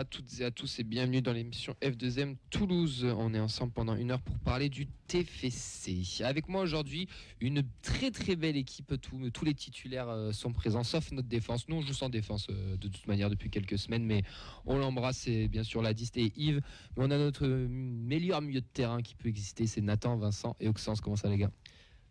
[0.00, 3.04] À toutes et à tous et bienvenue dans l'émission F2M Toulouse.
[3.04, 6.24] On est ensemble pendant une heure pour parler du TFC.
[6.24, 7.06] Avec moi aujourd'hui,
[7.42, 8.98] une très très belle équipe.
[8.98, 11.68] Tous, tous les titulaires euh, sont présents, sauf notre défense.
[11.68, 14.22] Nous, on joue sans défense euh, de toute manière depuis quelques semaines, mais
[14.64, 15.18] on l'embrasse.
[15.18, 16.62] C'est bien sûr la Diste et Yves.
[16.96, 19.66] Mais on a notre meilleur milieu de terrain qui peut exister.
[19.66, 21.02] C'est Nathan, Vincent et Oxens.
[21.02, 21.52] Comment ça, les gars?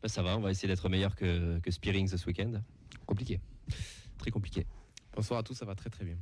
[0.04, 2.62] Bah, Ça va, on va essayer d'être meilleur que, que Spearing ce week-end.
[3.08, 3.40] Compliqué.
[4.20, 4.68] Très compliqué.
[5.16, 6.18] Bonsoir à tous, ça va très très bien.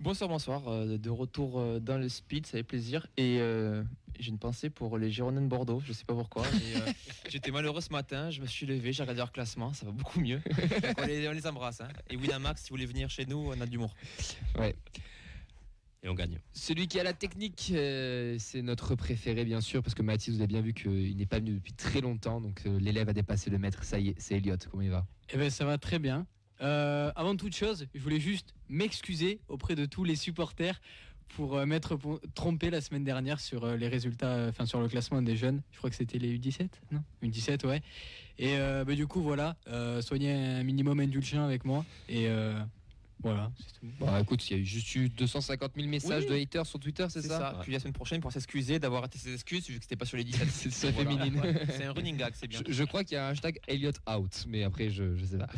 [0.00, 0.68] Bonsoir, bonsoir.
[0.68, 3.06] Euh, de retour euh, dans le speed, ça fait plaisir.
[3.16, 3.82] Et euh,
[4.18, 6.44] j'ai une pensée pour les Girondins de Bordeaux, je sais pas pourquoi.
[7.28, 10.20] J'étais malheureux ce matin, je me suis levé, j'ai regardé leur classement, ça va beaucoup
[10.20, 10.40] mieux.
[10.98, 11.80] on, les, embrasse.
[11.80, 11.88] Hein.
[12.10, 13.94] Et Winamax, si vous voulez venir chez nous, on a de l'humour.
[14.58, 14.74] Ouais.
[16.02, 16.40] Et on gagne.
[16.52, 20.48] Celui qui a la technique, c'est notre préféré, bien sûr, parce que Mathis, vous avez
[20.48, 22.40] bien vu qu'il n'est pas venu depuis très longtemps.
[22.40, 23.84] Donc l'élève a dépassé le maître.
[23.84, 24.56] Ça y est, c'est Elliot.
[24.68, 25.06] Comment il va?
[25.32, 26.26] Eh ben, ça va très bien.
[26.62, 30.80] Euh, avant toute chose, je voulais juste m'excuser auprès de tous les supporters
[31.28, 31.98] pour euh, m'être
[32.34, 35.62] trompé la semaine dernière sur euh, les résultats, enfin sur le classement des jeunes.
[35.72, 37.02] Je crois que c'était les U17, non?
[37.22, 37.82] U17, ouais.
[38.38, 39.56] Et bah, du coup, voilà,
[40.00, 42.28] soignez un minimum indulgent avec moi et
[43.22, 43.86] voilà, c'est tout.
[44.00, 47.06] Bah écoute, il y a eu juste eu 250 000 messages de haters sur Twitter,
[47.08, 47.58] c'est ça, ça.
[47.62, 50.16] Puis la semaine prochaine, pour s'excuser d'avoir raté ses excuses, vu que c'était pas sur
[50.16, 50.48] les 17.
[50.70, 51.40] c'est féminine.
[51.68, 52.60] C'est un running gag, c'est bien.
[52.66, 55.48] Je, crois qu'il y a un hashtag Elliot out, mais après, je, je sais pas.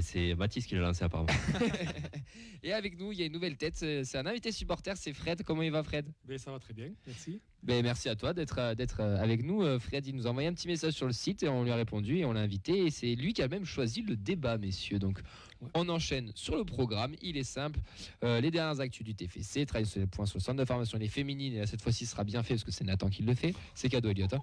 [0.00, 1.32] c'est Mathis qui l'a lancé apparemment.
[2.62, 3.74] Et avec nous, il y a une nouvelle tête.
[3.76, 5.42] C'est un invité supporter, c'est Fred.
[5.42, 6.06] Comment il va, Fred?
[6.24, 7.40] Ben, Ça va très bien, merci.
[7.62, 9.62] Ben, merci à toi d'être euh, d'être euh, avec nous.
[9.62, 11.70] Euh, Fred, il nous a envoyé un petit message sur le site et on lui
[11.70, 12.86] a répondu et on l'a invité.
[12.86, 14.98] Et c'est lui qui a même choisi le débat, messieurs.
[14.98, 15.20] Donc,
[15.74, 17.14] on enchaîne sur le programme.
[17.20, 17.80] Il est simple.
[18.22, 21.08] les dernières actus du TFC, travail sur les points sur le centre de formation les
[21.08, 21.54] féminines.
[21.54, 23.54] Et cette fois-ci, sera bien fait parce que c'est Nathan qui le fait.
[23.74, 24.26] C'est cadeau, Elliot.
[24.32, 24.40] Hein.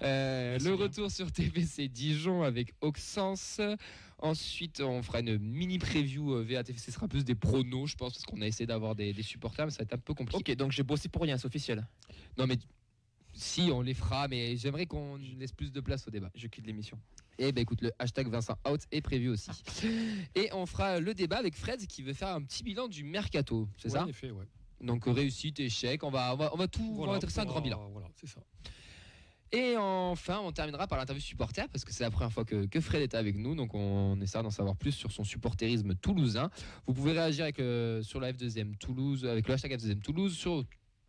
[0.00, 3.60] le retour sur TFC Dijon avec Auxence.
[4.22, 6.78] Ensuite, on fera une mini preview VATFC.
[6.78, 9.64] Ce sera plus des pronos, je pense, parce qu'on a essayé d'avoir des, des supporters,
[9.66, 10.52] mais ça va être un peu compliqué.
[10.52, 11.86] Ok, donc j'ai bossé pour rien, c'est officiel.
[12.36, 12.58] Non, mais
[13.32, 16.30] si, on les fera, mais j'aimerais qu'on laisse plus de place au débat.
[16.34, 16.98] Je quitte l'émission.
[17.38, 19.50] Et eh ben écoute, le hashtag Vincent Out est prévu aussi.
[20.34, 23.66] Et on fera le débat avec Fred qui veut faire un petit bilan du mercato,
[23.78, 24.04] c'est ça?
[24.04, 24.44] En effet, ouais.
[24.82, 27.88] Donc réussite, échec, on va, on va, tout, on va un grand bilan.
[27.92, 28.40] Voilà, c'est ça.
[29.52, 33.02] Et enfin, on terminera par l'interview supporter parce que c'est la première fois que, Fred
[33.02, 36.50] est avec nous, donc on essaiera d'en savoir plus sur son supporterisme toulousain.
[36.86, 40.64] Vous pouvez réagir avec, euh, sur la F2M Toulouse, avec le hashtag F2M Toulouse, sur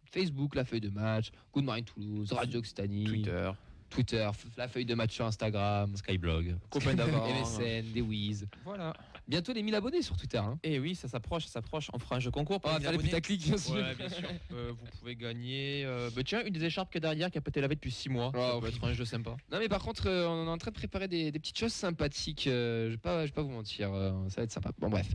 [0.05, 3.51] Facebook, la feuille de match, Good Morning Toulouse, Radio Occitanie, Twitter.
[3.91, 8.47] Twitter, la feuille de match sur Instagram, Skyblog, copain d'avant, MSN, des Wiz.
[8.63, 8.93] Voilà.
[9.27, 10.37] Bientôt les 1000 abonnés sur Twitter.
[10.37, 10.59] Hein.
[10.63, 11.89] Et eh oui, ça s'approche, ça s'approche.
[11.93, 13.75] On fera un jeu concours pour faire les putaclics, bien sûr.
[13.75, 14.29] Ouais, bien sûr.
[14.51, 15.83] Euh, vous pouvez gagner.
[15.85, 18.31] Euh, bah, tiens, une des écharpes que derrière qui a été lavée depuis 6 mois.
[18.35, 19.37] Oh, ça peut être un jeu sympa.
[19.51, 22.43] Non, mais par contre, euh, on est en train de préparer des, petites choses sympathiques.
[22.45, 23.89] je vais pas, je vais pas vous mentir.
[24.29, 24.71] ça va être sympa.
[24.77, 25.07] Bon, bref.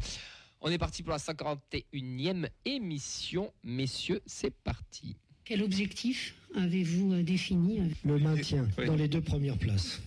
[0.61, 3.53] On est parti pour la 51e émission.
[3.63, 5.17] Messieurs, c'est parti.
[5.47, 10.03] Quel objectif avez-vous euh, défini euh Le maintien dans les deux premières places.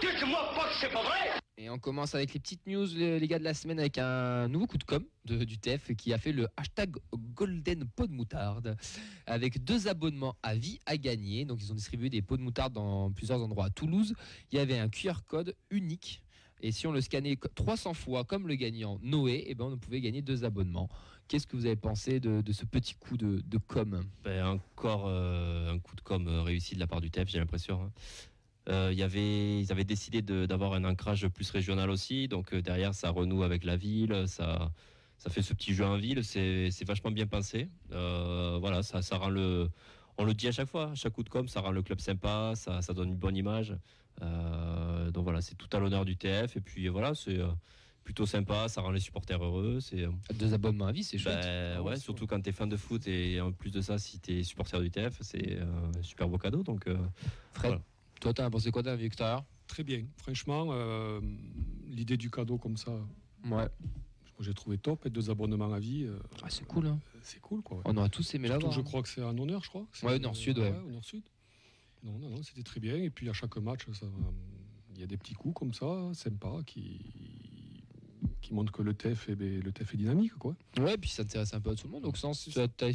[0.00, 3.38] Dites-moi pas que c'est pas vrai et on commence avec les petites news, les, gars
[3.38, 6.48] de la semaine, avec un nouveau coup de com du TF qui a fait le
[6.56, 6.96] hashtag
[7.34, 8.76] Golden Pot de Moutarde
[9.26, 11.44] avec deux abonnements à vie à gagner.
[11.44, 14.14] Donc ils ont distribué des pots de moutarde dans plusieurs endroits à Toulouse.
[14.50, 16.22] Il y avait un QR code unique
[16.60, 20.00] et si on le scannait 300 fois comme le gagnant Noé, eh ben on pouvait
[20.00, 20.88] gagner deux abonnements.
[21.28, 24.02] Qu'est-ce que vous avez pensé de, ce petit coup de, com?
[24.24, 27.82] Ben, Encore euh, un coup de com réussi de la part du TEF, j'ai l'impression.
[27.82, 27.92] Hein.
[28.68, 33.10] Euh, y avait, ils avaient décidé d'avoir un ancrage plus régional aussi, donc derrière ça
[33.10, 34.70] renoue avec la ville, ça,
[35.18, 37.68] ça fait ce petit jeu en ville, c'est vachement bien pensé.
[37.90, 39.68] voilà, ça, ça rend le
[40.16, 42.00] on le dit à chaque fois, à chaque coup de com, ça rend le club
[42.00, 43.74] sympa, ça, ça donne une bonne image.
[44.22, 46.56] Euh, donc voilà, c'est tout à l'honneur du TF.
[46.56, 47.48] Et puis voilà, c'est euh,
[48.04, 49.80] plutôt sympa, ça rend les supporters heureux.
[49.80, 51.42] C'est euh, deux abonnements à vie, c'est chouette.
[51.42, 54.20] Ben, ouais, surtout quand tu es fan de foot et en plus de ça, si
[54.20, 56.62] tu es supporter du TF, c'est un super beau cadeau.
[56.62, 56.88] Donc,
[57.52, 57.78] Fred,
[58.24, 60.74] toi, t'as pensé quoi d'un extérieur Très bien, franchement,
[61.86, 62.92] l'idée du cadeau comme ça.
[63.50, 63.68] Ouais
[64.40, 66.04] j'ai trouvé top, et deux abonnements à vie.
[66.04, 66.98] Euh, ah, c'est cool, hein.
[67.22, 67.80] C'est cool, quoi.
[67.84, 68.72] On aura tous aimé l'avoir.
[68.72, 69.86] Je crois que c'est un honneur, je crois.
[70.02, 70.72] Ouais, Nord-Sud, ouais.
[70.88, 71.22] Nord-Sud.
[72.02, 72.96] Non, non, non, c'était très bien.
[72.96, 73.86] Et puis à chaque match,
[74.94, 77.00] il y a des petits coups comme ça, sympas, qui,
[78.40, 80.54] qui montrent que le TEF est, le TEF est dynamique, quoi.
[80.78, 82.02] Ouais, puis ça intéresse un peu à tout le monde.
[82.02, 82.92] Donc, tu as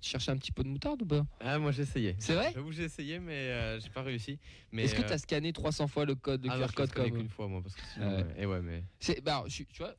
[0.00, 1.26] cherché un petit peu de moutarde ou pas?
[1.40, 2.16] Ah, moi j'ai essayé.
[2.18, 2.52] C'est vrai?
[2.54, 4.38] J'avoue, j'ai essayé, mais euh, j'ai pas réussi.
[4.72, 7.28] Est-ce que tu as scanné 300 fois le code, le ah, QR code comme une
[7.28, 8.84] fois, moi, parce que sinon, et ouais, mais.
[8.98, 9.94] C'est, bah, tu vois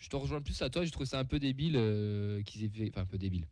[0.00, 0.84] je, te rejoins plus à toi.
[0.84, 2.90] Je trouve ça un peu débile euh, qu'ils aient fait.
[2.90, 3.46] Enfin, un peu débile.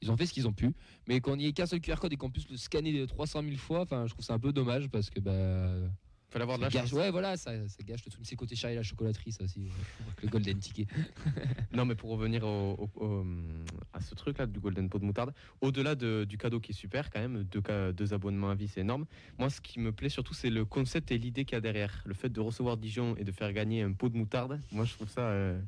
[0.00, 0.72] Ils ont fait ce qu'ils ont pu,
[1.08, 3.56] mais qu'on n'y ait qu'un seul QR code et qu'on puisse le scanner 300 000
[3.56, 5.32] fois, enfin, je trouve ça un peu dommage parce que bah,
[6.30, 6.98] Fallait avoir de la gâche, chance.
[6.98, 8.26] ouais, voilà, ça, ça gâche le truc.
[8.26, 9.60] C'est côté chat et la chocolaterie, ça aussi.
[9.60, 9.70] ouais.
[10.22, 10.86] Le golden ticket.
[11.72, 13.26] Non, mais pour revenir au- au- au-
[13.92, 17.08] à ce truc-là du Golden Pot de moutarde, au-delà de- du cadeau qui est super,
[17.10, 19.06] quand même, deux abonnements à vie, c'est énorme.
[19.38, 22.02] Moi, ce qui me plaît surtout, c'est le concept et l'idée qu'il y a derrière.
[22.04, 24.94] Le fait de recevoir Dijon et de faire gagner un pot de moutarde, moi, je
[24.94, 25.22] trouve ça.
[25.22, 25.60] euh,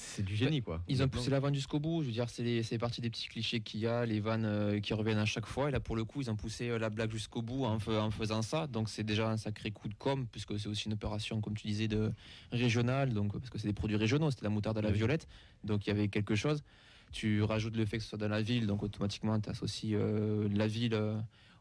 [0.00, 0.80] c'est du génie, quoi.
[0.86, 2.02] Ils ont poussé la vanne jusqu'au bout.
[2.02, 4.94] Je veux dire, c'est parti des petits clichés qu'il y a, les vannes euh, qui
[4.94, 5.68] reviennent à chaque fois.
[5.68, 8.10] Et là, pour le coup, ils ont poussé euh, la blague jusqu'au bout en, en
[8.12, 8.68] faisant ça.
[8.68, 11.66] Donc, c'est déjà un sacré coup de com, puisque c'est aussi une opération, comme tu
[11.66, 12.12] disais, de
[12.52, 13.12] régionale.
[13.12, 14.30] Donc, parce que c'est des produits régionaux.
[14.30, 15.26] C'était la moutarde à la violette.
[15.64, 16.62] Donc, il y avait quelque chose.
[17.10, 20.48] Tu rajoutes le fait que ce soit dans la ville, donc automatiquement, tu associes euh,
[20.52, 20.94] la ville.
[20.94, 21.18] euh,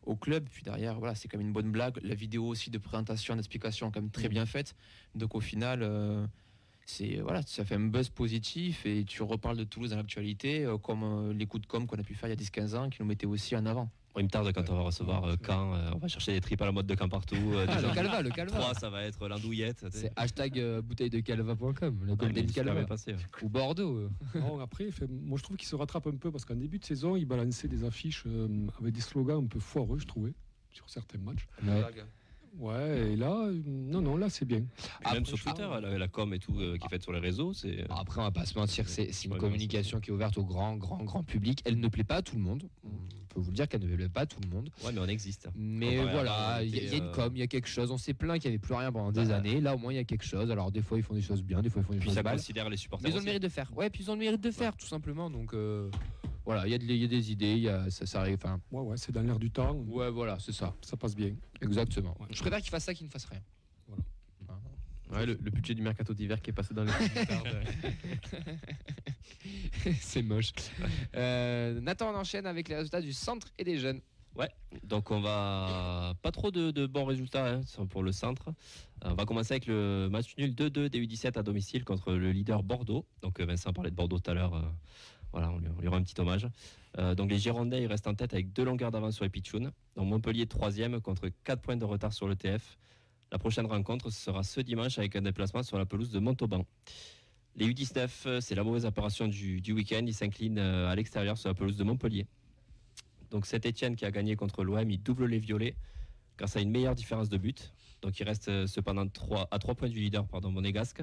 [0.08, 2.00] au club, puis derrière, voilà, c'est quand même une bonne blague.
[2.02, 4.74] La vidéo aussi de présentation, d'explication, quand même très bien faite.
[5.16, 6.26] Donc au final, euh,
[6.90, 10.78] c'est voilà, ça fait un buzz positif et tu reparles de Toulouse dans l'actualité, euh,
[10.78, 12.36] comme euh, les coups de com qu'on a pu faire il y a
[12.66, 13.90] 10-15 ans, qui nous mettaient aussi en avant.
[14.18, 16.62] Il me tarde quand on va recevoir euh, Caen, euh, on va chercher des tripes
[16.62, 17.36] à la mode de Caen partout.
[17.36, 18.58] euh, Ah, le calva, le calva.
[18.60, 19.86] Trois, ça va être l'andouillette.
[19.92, 22.86] C'est hashtag euh, bouteille de calva.com, le Ah, golden calva.
[22.86, 23.20] passé, ouais.
[23.44, 23.98] Ou Bordeaux.
[23.98, 24.10] euh.
[24.40, 26.86] Non, après, fait- moi je trouve qu'il se rattrape un peu parce qu'en début de
[26.86, 28.48] saison, il balançait des affiches euh,
[28.80, 30.34] avec des slogans un peu foireux, je trouvais,
[30.72, 31.46] sur certains matchs.
[31.64, 31.84] Ouais.
[32.58, 34.62] Ouais, et là, euh, non, non, là c'est bien.
[34.62, 37.12] Puis Après, même sur Twitter, la, la com et tout euh, qui est faite sur
[37.12, 37.88] les réseaux, c'est.
[37.88, 40.44] Bon, Après, on va pas se mentir, c'est c'est une communication qui est ouverte au
[40.46, 41.62] grand, grand, grand public.
[41.66, 42.64] Elle ne plaît pas à tout le monde.
[42.84, 42.90] On
[43.30, 44.70] peut vous le dire qu'elle ne plaît pas à tout le monde.
[44.84, 45.50] Ouais, mais on existe.
[45.56, 47.48] Mais Comparé voilà, il y, a- il y a une était, com, il y a
[47.48, 47.92] quelque chose.
[47.92, 49.62] On s'est plaint qu'il n'y avait plus rien pendant des Bah, années.
[49.62, 50.50] Là, au moins, il y a quelque chose.
[50.50, 52.16] Alors, des fois, ils font des choses bien, des fois, ils font des Puis choses
[52.16, 52.38] ça mal.
[52.38, 53.08] considère les supporters.
[53.08, 53.72] Mais ils ont le mérite de faire.
[53.78, 55.30] Ouais, puis ils ont le mérite de faire, tout simplement.
[55.30, 55.92] Donc, euh,
[56.48, 58.38] voilà, il y, a y des idées, il y a, ça, ça arrive.
[58.72, 59.74] Ouais, ouais, c'est dans l'air du temps.
[59.74, 60.74] ouais, voilà, c'est ça.
[60.82, 61.36] Ça passe bien.
[61.62, 62.16] Exactement.
[62.22, 62.28] Ouais.
[62.32, 63.42] Je préfère qu'il fasse ça qu'il ne fasse rien.
[65.12, 66.92] Ouais, le, le budget du mercato d'hiver qui est passé dans les
[70.00, 70.52] c'est moche.
[71.18, 74.00] Euh, Nathan, on enchaîne avec les résultats du centre et des jeunes.
[74.84, 78.50] Donc on va pas trop de, de bons résultats hein, pour le centre.
[79.04, 82.32] Euh, On va commencer avec le match nul 2-2 des U17 à domicile contre le
[82.32, 83.06] leader Bordeaux.
[83.22, 84.72] Donc euh, Vincent parlait de Bordeaux tout à l'heure.
[85.32, 86.48] Voilà, on lui, on rend un petit hommage.
[86.98, 89.72] Euh, donc les Girondins ils restent en tête avec deux longueurs d'avance sur les Pichounes.
[89.96, 92.78] Donc Montpellier troisième contre 4 points de retard sur le TF.
[93.32, 96.66] La prochaine rencontre sera ce dimanche avec un déplacement sur la pelouse de Montauban.
[97.58, 100.04] Les U19, euh, c'est la mauvaise opération du, week-end.
[100.06, 102.26] Ils s'inclinent euh, à l'extérieur sur la pelouse de Montpellier.
[103.32, 105.76] Donc Saint-Etienne qui a gagné contre l'OM, il double les violets
[106.38, 107.74] grâce à une meilleure différence de but.
[108.02, 109.08] Donc il reste euh, cependant
[109.52, 111.02] à 3 points du leader pardon, monégasque.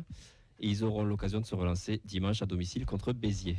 [0.60, 3.58] Et ils auront l'occasion de se relancer dimanche à domicile contre Béziers.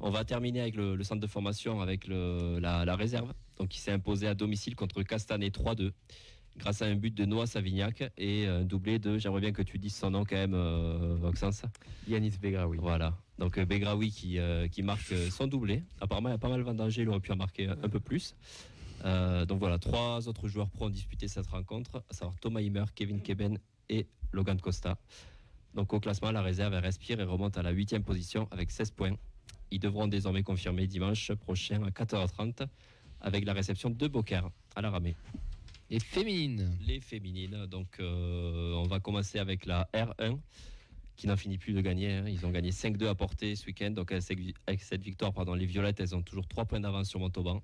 [0.00, 3.32] On va terminer avec le, le centre de formation avec le- la, la réserve.
[3.58, 5.92] Donc il s'est imposé à domicile contre Castanet 3-2
[6.58, 9.78] grâce à un but de Noah Savignac et un doublé de, j'aimerais bien que tu
[9.78, 11.62] dises son nom quand même, euh, Oxens.
[12.08, 12.78] Yanis Begraoui.
[12.78, 13.14] Voilà.
[13.38, 15.82] Donc euh, Begraoui qui, euh, qui marque son doublé.
[16.00, 18.00] Apparemment, il y a pas mal vendangé, il aurait pu en marquer un, un peu
[18.00, 18.34] plus.
[19.04, 22.84] Euh, donc voilà, trois autres joueurs pro ont disputé cette rencontre, à savoir Thomas Himmer,
[22.94, 23.58] Kevin Keben
[23.90, 24.96] et Logan Costa.
[25.74, 28.92] Donc au classement, la réserve elle respire et remonte à la huitième position avec 16
[28.92, 29.16] points.
[29.76, 32.66] Ils devront désormais confirmer dimanche prochain à 14h30
[33.20, 35.14] avec la réception de Beaucaire à la ramée.
[35.90, 36.74] Et féminines.
[36.86, 40.38] Les féminines, donc euh, on va commencer avec la R1
[41.14, 42.10] qui n'en finit plus de gagner.
[42.14, 42.24] hein.
[42.26, 43.90] Ils ont gagné 5-2 à portée ce week-end.
[43.90, 47.62] Donc avec cette- victoire, pardon, les Violettes, elles ont toujours 3 points d'avance sur Montauban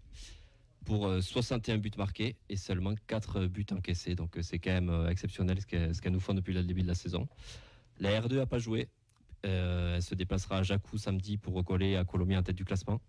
[0.85, 4.14] pour euh, 61 buts marqués et seulement 4 buts encaissés.
[4.14, 6.62] Donc euh, c'est quand même euh, exceptionnel ce qu'elles ce qu'elles nous font depuis le
[6.62, 7.26] début de la saison.
[8.00, 8.88] La R2 n'a pas joué.
[9.45, 13.01] Euh, elle se déplacera à Jacou samedi pour recoller à Colomiers en tête du classement.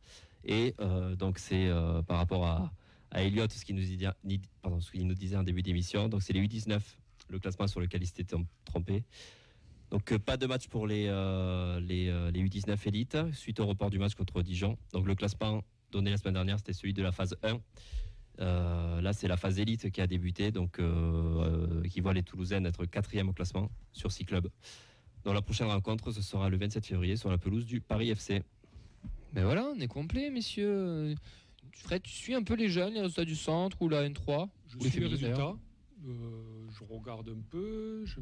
[0.45, 2.73] Et euh, donc c'est euh, par rapport à,
[3.11, 6.09] à Elliott, ce qu'il nous, nous disait en début d'émission.
[6.09, 6.79] Donc c'est les U19,
[7.29, 8.35] le classement sur lequel il s'était
[8.65, 9.03] trompé.
[9.91, 11.79] Donc pas de match pour les, les, euh,
[12.31, 14.77] les U19 élites suite au report du match contre Dijon.
[14.91, 17.59] Donc le classement donné la semaine dernière, c'était celui de la phase 1.
[18.39, 20.81] Euh, là, c'est la phase élite qui a débuté, donc
[21.87, 24.49] qui voit les Toulousaines être quatrième au classement sur six clubs.
[25.23, 28.43] Dans la prochaine rencontre, ce sera le 27 février sur la pelouse du Paris FC.
[29.33, 31.15] Ben voilà, on est complet, messieurs.
[31.71, 34.89] Fred, tu suis un peu les jeunes, les résultats du centre ou la N3 Je
[34.89, 35.55] suis les résultats.
[36.05, 38.05] Euh, je regarde un peu.
[38.05, 38.19] je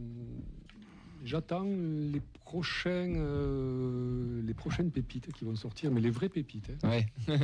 [1.24, 6.72] J'attends les prochains, euh, les prochaines pépites qui vont sortir, mais les vraies pépites.
[6.84, 6.90] hein.
[6.90, 7.06] Ouais.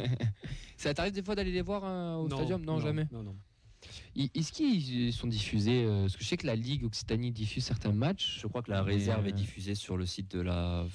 [0.78, 2.64] Ça t'arrive des fois d'aller les voir hein, au stadium?
[2.66, 3.08] Non, jamais.
[3.12, 3.36] Non, non.
[4.16, 7.92] Est-ce qu'ils sont diffusés euh, Parce que je sais que la Ligue Occitanie diffuse certains
[7.92, 8.40] matchs.
[8.42, 10.86] Je crois que la réserve euh, est diffusée sur le site de la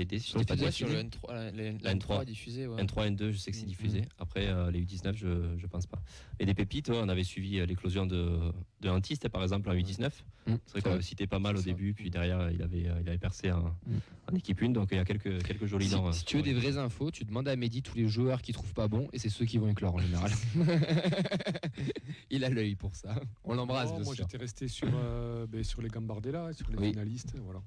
[0.00, 2.22] Fédé, si je dis pas de sur le N3, la, la- La la N3.
[2.22, 2.66] est diffusée.
[2.66, 2.82] ouais.
[2.82, 4.02] N3, N2, je sais que c'est Mm, diffusé.
[4.18, 6.00] Après, euh, les U19, je, je pense pas.
[6.38, 9.74] Et des pépites, ouais, on avait suivi euh, l'éclosion de, de Antiste, par exemple, en
[9.74, 10.06] U19.
[10.46, 10.54] Mm.
[10.64, 11.66] C'est vrai qu'on le citait pas mal au ça.
[11.66, 13.98] début, puis derrière, il avait, euh, il avait percé en, Mm.
[14.32, 16.08] en équipe 1, donc il y a quelques, quelques jolis Si, dents.
[16.08, 18.52] euh, si tu veux des vraies infos, tu demandes à Mehdi tous les joueurs qui
[18.52, 20.30] trouvent pas bon et c'est ceux qui vont éclore en général.
[22.30, 23.20] Il a l'œil pour ça.
[23.44, 26.90] On l'embrasse, moi j'étais resté sur, euh, ben, sur les Gambardella, sur les Oui.
[26.90, 27.34] finalistes.
[27.44, 27.60] Voilà.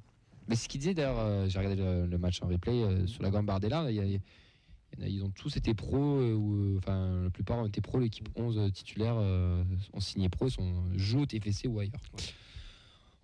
[0.47, 3.23] Mais ce qu'il disait d'ailleurs, euh, j'ai regardé le, le match en replay euh, sur
[3.23, 6.33] la Gambardella, il y a- il y en a- ils ont tous été pros, euh,
[6.33, 10.83] ou, enfin la plupart ont été pros, l'équipe 11 titulaire ont signé pro, ils sont
[10.95, 11.93] joués au TFC ou ailleurs.
[12.13, 12.23] Ouais.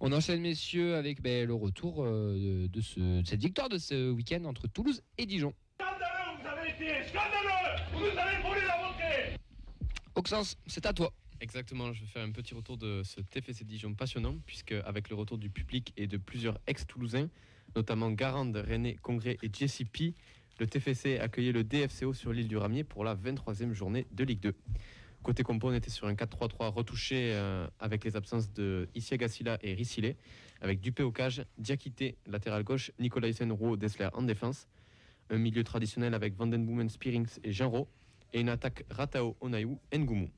[0.02, 3.78] On enchaîne messieurs avec ben, le retour euh, de, de ce- de cette victoire de
[3.78, 5.54] ce week-end entre Toulouse et Dijon.
[5.78, 9.36] Scandaleux, vous avez été scandaleux Vous nous avez volé la montée
[10.16, 11.12] Auxence, c'est à toi.
[11.42, 15.16] Exactement, je vais faire un petit retour de ce TFC Dijon passionnant, puisque avec le
[15.16, 17.30] retour du public et de plusieurs ex-Toulousains,
[17.78, 20.14] notamment Garande, René, Congrès et Jesse P,
[20.60, 24.42] le TFC accueillait le DFCO sur l'île du Ramier pour la 23e journée de Ligue
[24.42, 24.54] 2.
[25.24, 29.74] Côté compo, on était sur un 4-3-3 retouché euh, avec les absences de Isiagasila et
[29.74, 30.18] Rissilé,
[30.60, 34.68] avec Dupé au cage, Diakité latéral gauche, Nicolaisen Roux Dessler en défense,
[35.30, 37.88] un milieu traditionnel avec Vandenboomen, Spearings et Jean Rowe,
[38.34, 40.30] et une attaque Ratao, Onaïou, Ngoumou.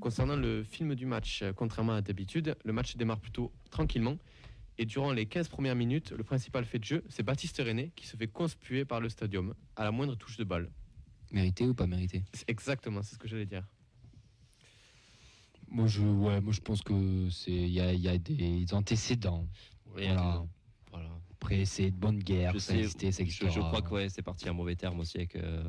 [0.00, 4.18] Concernant le film du match, euh, contrairement à d'habitude, le match démarre plutôt tranquillement.
[4.78, 8.06] Et durant les 15 premières minutes, le principal fait de jeu, c'est Baptiste René qui
[8.06, 10.70] se fait conspuer par le stadium à la moindre touche de balle.
[11.30, 12.24] Mérité ou pas mérité?
[12.48, 13.64] Exactement, c'est ce que j'allais dire.
[15.68, 18.66] Moi je, ouais, moi je pense que c'est il y a, il y a des
[18.74, 19.48] antécédents.
[19.94, 20.44] Ouais, Voilà.
[20.90, 21.10] voilà.
[21.32, 24.22] Après c'est de bonne guerre, Je ça sais, existait, ça Je, crois que ouais, c'est
[24.22, 25.62] parti en mauvais terme aussi avec euh,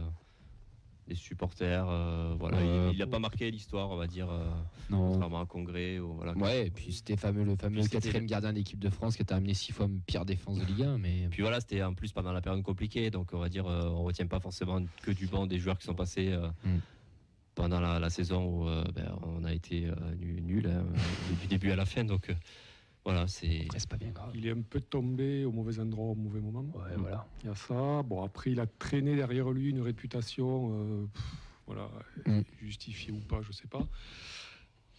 [1.08, 1.86] les supporters.
[1.90, 4.46] euh, voilà, il n'a pas marqué l'histoire, on va dire, euh,
[4.90, 5.12] non.
[5.12, 6.00] contrairement à Congrès.
[6.00, 9.22] Ou, voilà, Ouais, et puis c'était fameux, le fameux quatrième gardien d'équipe de France qui
[9.22, 12.12] a terminé six fois pire défense de Ligue 1, mais Puis voilà, c'était en plus
[12.12, 15.28] pendant la période compliquée, donc on va dire, euh, on retient pas forcément que du
[15.28, 16.80] banc des joueurs qui sont passés euh, Mm.
[17.56, 20.86] pendant la, la saison où euh, ben, on a été euh, nu- nul hein,
[21.42, 22.04] du début à la fin.
[22.04, 22.34] Donc euh,
[23.06, 24.32] voilà, c'est c'est pas bien grave.
[24.36, 26.66] Il est un peu tombé au mauvais endroit au mauvais moment.
[26.74, 27.26] Ouais, voilà.
[27.44, 28.02] Il y a ça.
[28.04, 31.24] Bon, après, il a traîné derrière lui une réputation, euh, pff,
[31.68, 31.90] voilà,
[32.26, 32.42] Mm.
[32.62, 33.86] justifiée ou pas, je sais pas.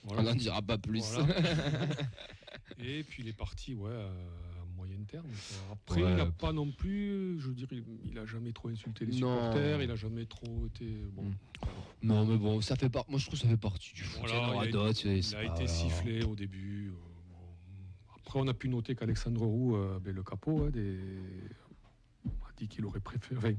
[0.07, 1.03] On n'en dira pas plus.
[1.13, 1.27] Voilà.
[2.79, 4.11] Et puis il est parti, ouais, euh,
[4.63, 5.27] à moyen terme.
[5.29, 5.73] quoi.
[5.73, 6.11] Après, Ouais.
[6.11, 9.35] il n'a pas non plus, je dirais, il a jamais trop insulté les Non.
[9.37, 10.85] supporters, il a jamais trop été.
[11.13, 11.35] Bon, Mm.
[12.03, 13.05] non, mais bon, ça fait pas.
[13.09, 14.21] Moi, je trouve que ça fait partie du foot.
[14.29, 16.91] Voilà, Il a- il été sifflé au début.
[16.91, 16.93] euh.
[18.35, 20.99] Après, on a pu noter qu'Alexandre Roux, euh, ben, le capot, hein, des...
[22.27, 23.39] on a dit qu'il aurait préféré.
[23.39, 23.53] enfin,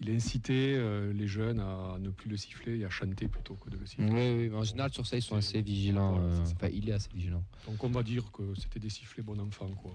[0.00, 3.54] il a incité euh, les jeunes à ne plus le siffler et à chanter plutôt
[3.54, 4.10] que de le siffler.
[4.10, 6.14] Oui, oui, mais en général, sur ça, ils sont assez vigilants.
[6.14, 6.44] Voilà, euh.
[6.52, 7.44] Enfin, il est assez vigilant.
[7.68, 9.68] Donc on va dire que c'était des sifflets bon enfant.
[9.68, 9.92] Quoi.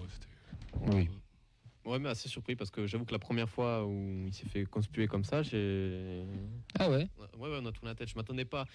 [0.94, 1.10] Oui.
[1.88, 4.64] Ouais, mais assez surpris parce que j'avoue que la première fois où il s'est fait
[4.66, 6.22] conspuer comme ça, j'ai.
[6.78, 8.10] Ah ouais Ouais, ouais, on a tourné la tête.
[8.10, 8.66] Je m'attendais pas.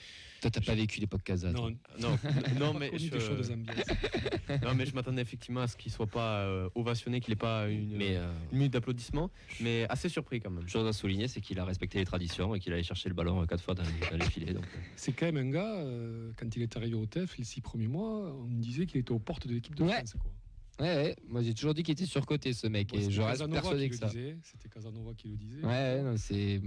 [0.42, 1.52] Toi, t'as pas vécu l'époque Casa.
[1.52, 2.18] Non, Non,
[2.60, 3.86] non, mais je, des choses ambiances.
[4.64, 7.68] non, mais je m'attendais effectivement à ce qu'il soit pas euh, ovationné, qu'il ait pas
[7.70, 9.30] une, mais euh, une minute d'applaudissement,
[9.60, 10.68] mais assez surpris quand même.
[10.68, 13.42] chose à souligner, c'est qu'il a respecté les traditions et qu'il allait chercher le ballon
[13.42, 14.54] euh, quatre fois dans, les- dans les filets.
[14.54, 14.66] Donc,
[14.96, 17.88] C'est quand même un gars, euh, quand il est arrivé au TEF, les six premiers
[17.88, 19.94] mois, on me disait qu'il était aux portes de l'équipe de Ouais.
[19.98, 20.16] France.
[20.20, 20.32] Quoi.
[20.80, 21.16] Ouais, ouais.
[21.28, 22.90] Moi, j'ai toujours dit qu'il était surcoté, ce mec.
[22.90, 24.10] Bon, et je reste Casanova persuadé que ça.
[24.10, 25.64] C'était Casanova qui le disait.
[25.64, 26.56] Ouais, non, c'est.
[26.58, 26.60] Euh,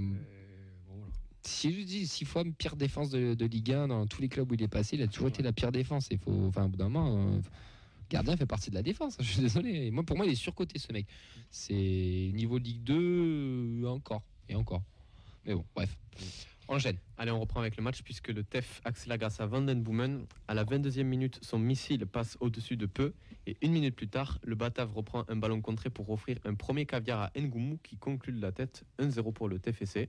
[0.87, 1.13] bon, voilà.
[1.43, 4.51] Si je dis six fois pire défense de, de Ligue 1 dans tous les clubs
[4.51, 5.31] où il est passé, il a toujours Ouais.
[5.31, 6.09] été la pire défense.
[6.11, 7.41] Il faut, enfin, au bout d'un moment, euh,
[8.11, 9.17] gardien fait partie de la défense.
[9.21, 9.87] Je suis désolé.
[9.87, 11.07] Et moi, pour moi, il est surcoté ce mec.
[11.51, 11.75] C'est
[12.35, 12.95] niveau Ligue 2
[13.83, 14.83] euh, encore et encore.
[15.45, 15.97] Mais bon, bref.
[16.69, 16.97] Enchaîne.
[17.19, 20.27] Allez, on reprend avec le match puisque le TEF accélère grâce à Vandenboomen.
[20.49, 23.13] À la 22e minute, son missile passe au-dessus de peu.
[23.47, 26.87] Et une minute plus tard, le Batave reprend un ballon contré pour offrir un premier
[26.87, 30.09] caviar à Ngoumou qui conclut de la tête 1-0 pour le TFC.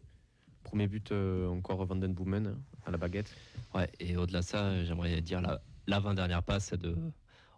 [0.63, 3.33] Premier but euh, encore Vandenboomen à la baguette.
[3.73, 6.97] ouais, et au-delà de ça, j'aimerais dire la- l'avant-dernière passe de.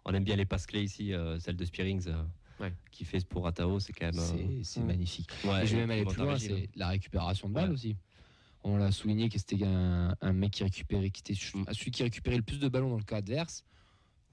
[0.04, 2.22] On aime bien les passes clés ici, euh, celle de Spearings euh,
[2.60, 2.72] Ouais.
[2.90, 4.18] qui fait pour Atao, c'est quand même.
[4.18, 4.86] euh, C'est Mm.
[4.86, 5.30] magnifique.
[5.44, 7.74] ouais, et je vais même aller plus loin, c'est la récupération de balles Ouais.
[7.74, 7.96] aussi.
[8.62, 12.36] On l'a souligné que c'était un, un mec qui récupérait, qui était celui qui récupérait
[12.36, 13.64] le plus de ballons dans le cas adverse.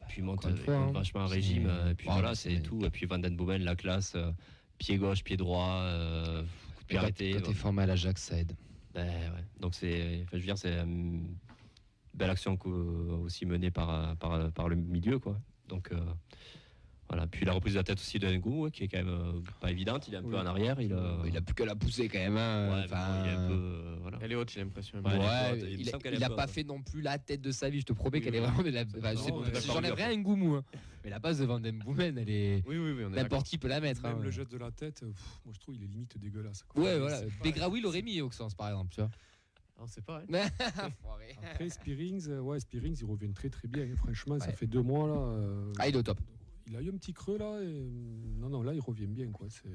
[0.09, 1.67] Puis monte, hein, vachement un c'est- régime.
[1.67, 2.83] euh, Et puis voilà, c'est tout.
[2.85, 4.31] Et puis Van Den Boomen, la classe, euh,
[4.77, 7.31] pied gauche, pied droit, euh, coup de pied Quand, arrêté.
[7.31, 8.53] quand t'es formé à l'Ajax, ça aide.
[8.93, 9.43] Ben, ouais.
[9.59, 11.35] Donc c'est, je veux dire, c'est une
[12.13, 15.39] belle action aussi menée par, par, par le milieu, quoi.
[15.67, 15.99] Donc euh,
[17.09, 17.25] Voilà.
[17.25, 19.71] Puis la reprise de la tête aussi de Ngou, qui est quand même euh, pas
[19.71, 20.07] évidente.
[20.09, 20.81] Il est un peu en arrière.
[20.81, 22.35] Il a, Il a plus que la pousser quand même.
[22.35, 22.69] hein.
[22.69, 24.17] Ouais, mais Enfin, bon, il est un peu, euh, voilà.
[24.21, 24.99] Elle est haute, j'ai l'impression.
[24.99, 25.59] Ouais, Ouais.
[25.71, 26.49] Il il, a un pas haute.
[26.49, 27.79] fait non plus la tête de sa vie.
[27.79, 28.39] Je te promets Oui, qu'elle oui.
[28.39, 28.81] est vraiment de la.
[28.81, 29.97] enfin, je sais Non, pas, ouais, J'enlève d'accord.
[29.97, 30.63] rien à Ngoumou, hein.
[31.05, 32.63] mais la passe de Van Den Boomen, elle est.
[32.67, 33.03] Oui, oui, oui.
[33.15, 34.01] N'importe qui peut la mettre.
[34.03, 34.21] Même hein.
[34.21, 36.63] le geste de la tête, pff, moi je trouve il est limite dégueulasse.
[36.63, 36.83] quoi.
[36.83, 37.21] Ouais, Mais voilà.
[37.41, 38.93] Begraoui l'aurait mis au sens, par exemple.
[38.93, 39.09] Tu vois.
[39.79, 40.21] Ah, On sait pas.
[40.33, 40.47] hein.
[41.53, 43.83] Après Spearings, euh, ouais, Spearings, il revient très très bien.
[43.83, 43.95] hein.
[43.97, 45.13] Franchement, ça fait deux mois là.
[45.15, 46.19] euh, Ah, il est au top.
[46.67, 47.59] Il a eu un petit creux là.
[47.61, 47.65] Et...
[47.65, 47.89] euh,
[48.39, 49.47] Non, non, là il revient bien quoi.
[49.49, 49.69] C'est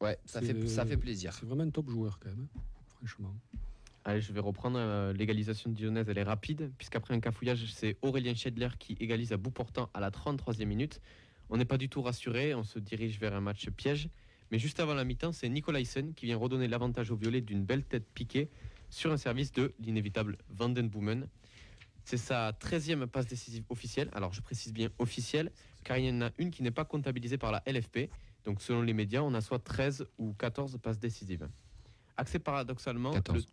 [0.00, 1.32] Ouais, ça C'est- fait, ça fait plaisir.
[1.32, 2.46] c'est vraiment un top joueur quand même.
[2.56, 2.60] hein.
[2.96, 3.34] Franchement.
[4.04, 7.96] Allez, je vais reprendre euh, l'égalisation de Dijonnaise, elle est rapide, puisqu'après un cafouillage, c'est
[8.02, 11.00] Aurélien Schedler qui égalise à bout portant à la 33e minute.
[11.48, 14.10] On n'est pas du tout rassuré, on se dirige vers un match piège.
[14.50, 17.82] Mais juste avant la mi-temps, c'est Nicolaisen qui vient redonner l'avantage au violet d'une belle
[17.84, 18.50] tête piquée
[18.90, 21.26] sur un service de l'inévitable Vandenboomen.
[22.04, 24.10] C'est sa 13e passe décisive officielle.
[24.12, 25.50] Alors je précise bien officielle,
[25.84, 28.10] car il y en a une qui n'est pas comptabilisée par la LFP.
[28.44, 31.48] Donc selon les médias, on a soit 13 ou 14 passes décisives.
[32.16, 33.46] Accès paradoxalement, 14.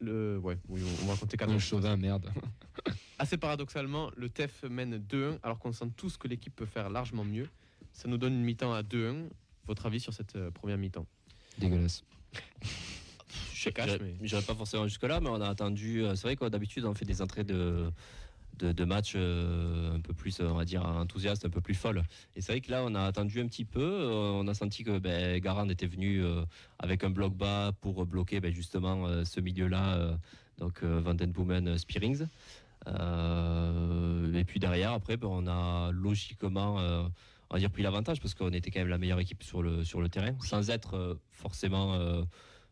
[0.00, 1.60] le, le- ouais, oui, on va compter Un 14.
[1.62, 2.30] chauvin, merde.
[3.18, 7.24] Assez paradoxalement, le TEF mène 2-1 alors qu'on sent tous que l'équipe peut faire largement
[7.24, 7.48] mieux.
[7.92, 9.28] Ça nous donne une mi-temps à 2-1.
[9.66, 11.06] Votre avis sur cette euh, première mi-temps?
[11.58, 12.04] Dégueulasse.
[13.64, 16.02] Je cache, mais J'irai pas forcément jusque-là, mais on a attendu.
[16.02, 17.90] euh, C'est vrai que d'habitude, on fait des entrées de,
[18.58, 22.02] de, de matchs euh, un peu plus, on va dire, enthousiastes, un peu plus folles.
[22.36, 23.80] Et c'est vrai que là, on a attendu un petit peu.
[23.82, 26.42] euh, on a senti que ben, Garand était venu euh,
[26.78, 30.16] avec un bloc bas pour bloquer ben, justement euh, ce milieu-là, euh,
[30.58, 32.26] donc euh, Van Den Boomen, euh, Spearings.
[32.86, 36.80] Euh, et puis derrière, après, ben, on a logiquement.
[36.80, 37.02] euh,
[37.52, 39.82] on va dire pris l'avantage parce qu'on était quand même la meilleure équipe sur le,
[39.84, 42.22] sur le terrain, sans être euh, forcément euh,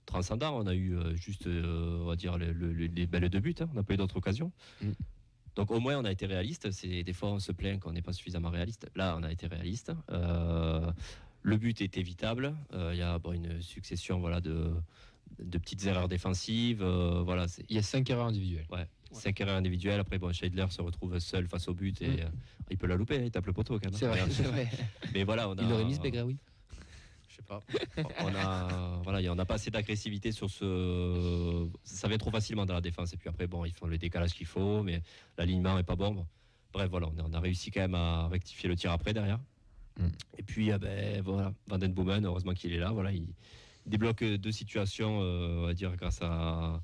[0.08, 0.58] transcendant.
[0.58, 3.40] On a eu euh, juste, euh, on va dire, le- le- le- les belles deux
[3.40, 3.54] buts.
[3.60, 3.68] hein.
[3.72, 4.50] On n'a pas eu d'autres occasions.
[4.82, 4.90] Mm.
[5.56, 6.70] Donc au moins, on a été réaliste.
[6.70, 8.88] C'est des fois, on se plaint qu'on n'est pas suffisamment réaliste.
[8.96, 9.92] Là, on a été réaliste.
[10.10, 10.90] Euh,
[11.42, 12.54] le but est évitable.
[12.74, 14.72] Euh, Il y a bon, une succession, voilà, de,
[15.42, 16.82] de petites erreurs défensives.
[16.82, 18.66] Euh, voilà, Il y a 5 erreurs individuelles.
[18.70, 18.86] Ouais.
[19.10, 19.98] Cinq erreurs individuelles.
[20.00, 22.30] Après, bon, Scheidler se retrouve seul face au but et Mm.
[22.70, 23.16] il peut la louper.
[23.16, 23.94] hein, Il tape le poteau quand même.
[23.98, 24.68] C'est vrai, c'est vrai.
[25.14, 25.62] Mais voilà, on a.
[25.62, 26.36] Il aurait mis Begraoui.
[27.48, 27.62] Pas.
[28.20, 31.68] on a voilà, on n'a pas assez d'agressivité sur ce.
[31.82, 33.12] Ça vient trop facilement dans la défense.
[33.12, 35.02] Et puis après, bon, ils font le décalage qu'il faut, mais
[35.36, 36.26] l'alignement est pas bon.
[36.72, 39.40] Bref, voilà, on a, réussi quand même à rectifier le tir après derrière.
[39.98, 40.06] Mm.
[40.36, 42.90] Et puis, ben, voilà, Van Den Boomen, heureusement qu'il est là.
[42.92, 43.26] Voilà, il,
[43.86, 46.80] il débloque deux situations, euh, on va dire, grâce à.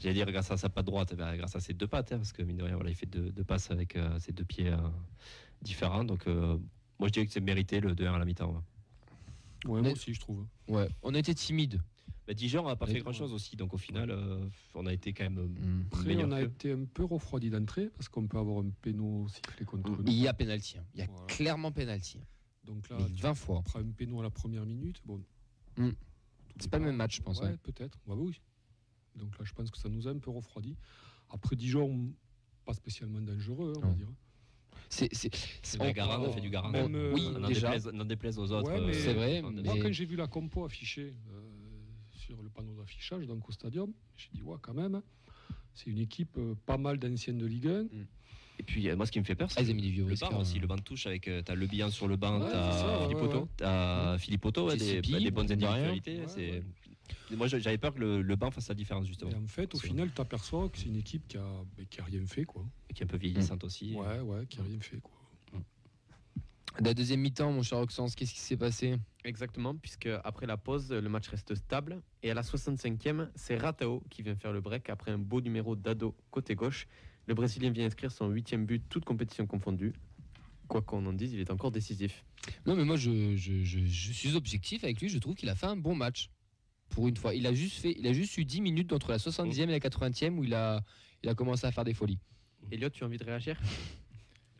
[0.00, 2.32] J'allais dire grâce à sa patte droite, ben, grâce à ses deux pattes, hein, parce
[2.32, 4.68] que mine de rien, voilà, il fait deux, deux passes avec euh, ses deux pieds
[4.68, 4.76] euh,
[5.60, 6.04] différents.
[6.04, 6.56] Donc, euh,
[6.98, 8.50] moi, je dirais que c'est mérité le 2-1 à la mi-temps.
[8.50, 8.60] ouais.
[9.66, 10.46] Ouais, moi aussi je trouve.
[10.68, 11.80] Ouais, on était timide.
[12.26, 15.14] Bah, Dijon n'a pas fait grand chose aussi, donc au final, euh, on a été
[15.14, 15.38] quand même.
[15.38, 15.84] euh, Mm.
[15.90, 18.68] Après, meilleur on a que- été un peu refroidi d'entrée parce qu'on peut avoir un
[18.82, 20.04] péno sifflé contre nous.
[20.06, 20.76] Il y a pénalty.
[20.78, 20.84] hein.
[20.94, 21.26] Il y a Voilà.
[21.26, 22.20] clairement pénalty.
[22.64, 23.62] Donc là, Mais tu 20 fois.
[23.62, 25.00] prends un péno à la première minute.
[25.06, 25.22] Bon,
[25.78, 25.90] Mm.
[26.60, 27.40] C'est pas le même match, je pense.
[27.40, 27.56] Ouais, ouais.
[27.62, 27.98] peut-être.
[28.06, 28.40] Ouais, bah oui.
[29.14, 30.76] Donc là, je pense que ça nous a un peu refroidi.
[31.30, 32.12] Après, Dijon,
[32.66, 34.08] pas spécialement dangereux, on va dire.
[34.90, 35.30] C'est, c'est,
[35.62, 36.70] C'est bien Garand, on fait du Garand.
[36.70, 37.68] Même, euh, oui, N'en déjà.
[37.68, 38.70] déplaise, n'en déplaise aux autres.
[38.72, 41.40] Ouais, mais- C'est vrai, on- mais- Moi, quand j'ai vu la compo affichée euh,
[42.10, 45.02] sur le panneau d'affichage, donc au stadium, j'ai dit, ouais, quand même,
[45.74, 47.86] c'est une équipe euh, pas mal d'anciennes de Ligue 1.
[48.60, 50.58] Et puis, euh, moi, ce qui me fait peur, c'est Ah, le aussi.
[50.58, 51.28] Le banc de touche avec.
[51.28, 53.40] euh, T'as Le Bihan sur le banc, Ouais, t'as Philippe ouais, Otto.
[53.42, 53.46] ouais.
[53.56, 56.20] T'as Philippe Otto, ouais, des, JCP, bah, des bonnes individualités.
[57.30, 59.30] Moi, j'avais peur que le, le banc fasse la différence, justement.
[59.30, 62.04] Et en fait, au final, tu aperçois que c'est une équipe qui a, qui a
[62.04, 62.44] rien fait.
[62.44, 62.64] Quoi.
[62.90, 63.94] Et qui est un peu vieillissante aussi.
[63.94, 65.00] Ouais, ouais, qui a rien fait.
[65.00, 65.12] Quoi.
[66.80, 68.96] La deuxième mi-temps, mon cher Oxens, qu'est-ce qui s'est passé?
[69.24, 72.00] Exactement, puisque après la pause, le match reste stable.
[72.22, 75.74] Et à la 65e, c'est Ratao qui vient faire le break après un beau numéro
[75.74, 76.86] d'ado côté gauche.
[77.26, 79.92] Le Brésilien vient inscrire son huitième but, toute compétition confondue.
[80.68, 82.24] Quoi qu'on en dise, il est encore décisif.
[82.64, 85.08] Non, mais moi, je, je, je- je suis objectif avec lui.
[85.08, 86.30] Je trouve qu'il a fait un bon match.
[86.90, 87.34] Pour une fois.
[87.34, 89.78] Il a juste, fait, il a juste eu 10 minutes entre la 70e et la
[89.78, 90.82] 80e où il a,
[91.22, 92.18] il a commencé à faire des folies.
[92.70, 93.58] Elliot, tu as envie de réagir?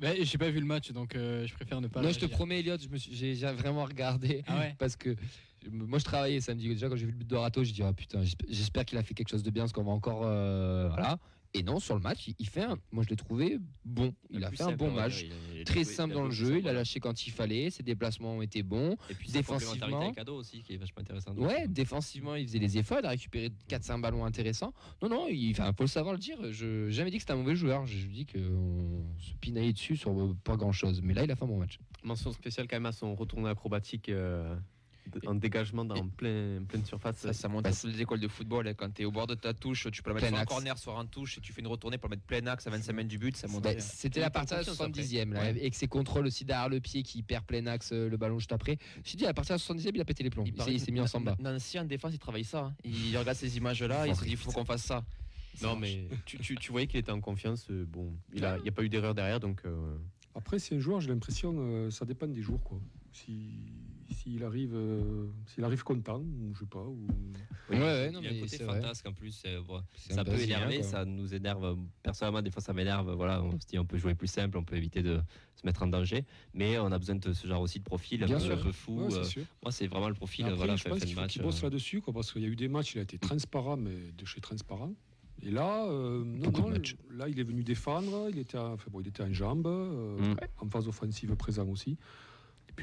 [0.00, 2.00] Bah, j'ai pas vu le match, donc euh, je préfère ne pas.
[2.02, 4.44] non, je te promets, Elliot, je me suis- j'ai vraiment regardé.
[4.46, 4.74] Ah ouais?
[4.78, 5.16] Parce que
[5.68, 6.68] moi, je travaillais samedi.
[6.68, 8.96] Déjà, quand j'ai vu le but de Rato, j'ai dit, ah putain, j'espère- j'espère qu'il
[8.98, 10.22] a fait quelque chose de bien parce qu'on va encore.
[10.24, 11.18] euh, voilà.
[11.54, 12.78] Et non, sur le match, il, fait un.
[12.92, 14.14] Moi, je l'ai trouvé bon.
[14.30, 15.26] Il a fait un bon match.
[15.64, 18.62] Très simple dans le jeu, il a lâché quand il fallait, ses déplacements ont été
[18.62, 18.96] bons.
[19.08, 20.12] Et puis, défensivement.
[20.16, 21.34] Ado aussi, qui est vachement intéressant.
[21.34, 24.72] Ouais, défensivement, il faisait les efforts, il a récupéré 4-5 ballons intéressants.
[25.02, 26.38] Non, non, il enfin, faut le savoir le dire.
[26.52, 27.86] Je n'ai jamais dit que c'était un mauvais joueur.
[27.86, 31.00] Je dis qu'on se pinaillait dessus sur pas grand chose.
[31.02, 31.78] Mais là, il a fait un bon match.
[32.02, 34.54] Mention spéciale quand même à son retourné acrobatique euh,
[35.26, 37.16] en dégagement dans plein, pleine surface.
[37.18, 38.68] Ça, ça monte à toutes les écoles de football.
[38.68, 38.74] hein.
[38.74, 40.52] Quand tu es au bord de ta touche, tu peux la mettre Plein en axe.
[40.52, 42.70] corner, soit en touche, et tu fais une retournée pour la mettre plein axe à
[42.70, 43.36] 25 mètres du but.
[43.36, 43.62] Ça monte.
[43.64, 45.02] Bah, C'était la partie à la confiance après.
[45.02, 45.48] 70e, là, Ouais.
[45.48, 48.52] avec ses contrôles aussi derrière le pied qui perd plein axe euh, le ballon juste
[48.52, 48.78] après.
[49.04, 50.44] Je dit, à partir de la 70e, il a pété les plombs.
[50.44, 51.36] Il, s'est- paraît il s'est mis que en samba.
[51.40, 52.64] Na- Nancy en défense, il travaille ça.
[52.66, 52.74] hein.
[52.84, 55.04] Il regarde ces images-là, il se dit il faut qu'on fasse ça.
[55.62, 57.66] Non, mais tu, tu- tu voyais qu'il était en confiance.
[57.70, 59.60] euh, Bon, il n'y a, il y a pas eu d'erreur derrière, donc.
[59.64, 59.96] euh,
[60.36, 62.62] Après, c'est un joueur, j'ai l'impression, euh, ça dépend des jours.
[62.62, 62.80] quoi.
[63.12, 63.72] Si-
[64.22, 66.82] S'il arrive, euh, s'il arrive content, ou je sais pas.
[66.84, 67.06] Ou...
[67.70, 68.80] Ouais, ouais, non, il y a un mais côté vrai.
[68.80, 69.44] fantasque en plus.
[69.94, 70.84] Ça peut énerver, quoi.
[70.84, 71.76] ça nous énerve.
[72.02, 73.12] Personnellement, des fois, ça m'énerve.
[73.14, 75.20] Voilà, on se dit on peut jouer plus simple, on peut éviter de
[75.54, 76.24] se mettre en danger.
[76.52, 78.54] Mais on a besoin de ce genre aussi de profil, Bien un, peu, sûr.
[78.58, 79.00] un peu fou.
[79.06, 80.44] Ouais, euh, moi, c'est vraiment le profil.
[80.46, 82.56] Mais après, voilà, je pense qu'il bosse euh, là-dessus, quoi, parce qu'il y a eu
[82.56, 84.92] des matchs, il a été transparent, mais de chez transparent.
[85.42, 86.72] Et là, euh, non,
[87.12, 90.18] là, il est venu défendre, il était, en- enfin, bon, il était en jambes, euh,
[90.34, 90.36] Mm.
[90.62, 91.96] en phase offensive présent aussi.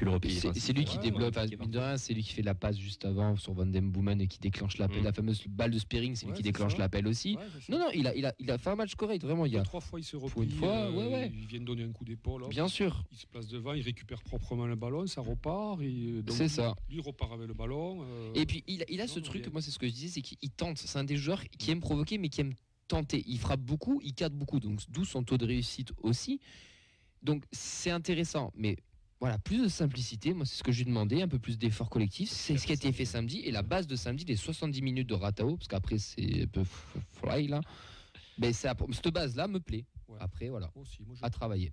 [0.04, 0.34] Le repli.
[0.34, 2.76] C'est lui qui ouais, développe, ouais, mine de rien, c'est lui qui fait la passe
[2.78, 5.00] juste avant sur Van Den Boomen et qui déclenche l'appel.
[5.00, 5.04] Mm.
[5.04, 6.78] La fameuse balle de Spearing, c'est lui Ouais, qui c'est déclenche ça.
[6.78, 7.36] l'appel aussi.
[7.68, 9.46] Non, non, il a, il, a, il a fait un match correct, vraiment.
[9.46, 9.62] Il y a...
[9.62, 10.42] trois fois, il se replie.
[10.44, 11.32] Une fois, euh, ouais, ouais.
[11.34, 12.42] Il vient de donner un coup d'épaule.
[12.42, 15.80] hop, Bien sûr, Il se place devant, il récupère proprement le ballon, ça repart.
[15.80, 16.74] et donc, c'est ça.
[16.90, 18.02] Lui, il repart avec le ballon.
[18.02, 19.92] euh, Et puis, il, a- il a non, ce truc, moi, c'est ce que je
[19.92, 20.76] disais, c'est qu'il tente.
[20.78, 22.52] C'est un des joueurs qui aime provoquer, mais qui aime
[22.88, 23.24] tenter.
[23.26, 26.38] Il frappe beaucoup, il cadre beaucoup, donc d'où son taux de réussite aussi.
[27.22, 28.76] Donc, c'est intéressant, mais
[29.20, 31.88] voilà, plus de simplicité, moi, c'est ce que je lui demandais, un peu plus d'effort
[31.88, 32.28] collectif.
[32.30, 33.40] C'est ce qui a été fait samedi.
[33.40, 36.64] Et la base de samedi, les 70 minutes de Ratao, parce qu'après, c'est un peu
[37.12, 37.60] fly, là.
[38.38, 39.84] Mais ça, cette base-là me plaît.
[40.08, 40.18] Ouais.
[40.20, 41.72] Après, voilà, aussi, moi, je- à travailler.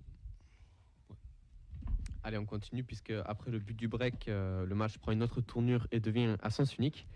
[2.22, 5.42] Allez, on continue, puisque après le but du break, euh, le match prend une autre
[5.42, 7.06] tournure et devient à sens unique.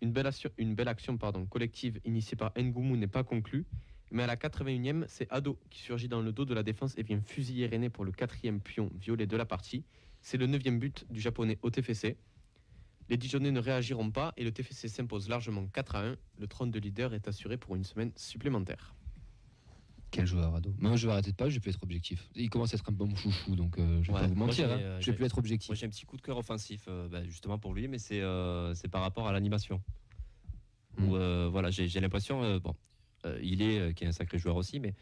[0.00, 3.66] Une belle, action- une belle action pardon, collective initiée par Ngoumou n'est pas conclue.
[4.14, 7.02] Mais à la 81e, c'est Ado qui surgit dans le dos de la défense et
[7.02, 9.84] vient fusiller René pour le quatrième pion violet de la partie.
[10.22, 12.16] C'est le neuvième but du japonais au TFC.
[13.08, 16.16] Les Dijonais ne réagiront pas et le TFC s'impose largement 4 à 1.
[16.38, 18.94] Le trône de leader est assuré pour une semaine supplémentaire.
[20.12, 20.72] Quel joueur, Ado?
[20.78, 22.30] Moi, je vais arrêter de pas, je vais plus être objectif.
[22.36, 24.34] Il commence à être un peu mon chouchou, donc euh, je vais Ouais, pas vous
[24.36, 24.68] mentir.
[24.68, 24.78] j'ai, hein.
[24.78, 25.68] euh, je vais plus être objectif.
[25.70, 28.20] Moi j'ai un petit coup de cœur offensif euh, bah, justement pour lui, mais c'est
[28.20, 29.82] euh, par rapport à l'animation.
[30.98, 31.08] Mm.
[31.08, 32.76] Où euh, voilà, j'ai j'ai l'impression, euh, bon,
[33.24, 34.94] euh, il est euh, qui est un sacré joueur aussi, mais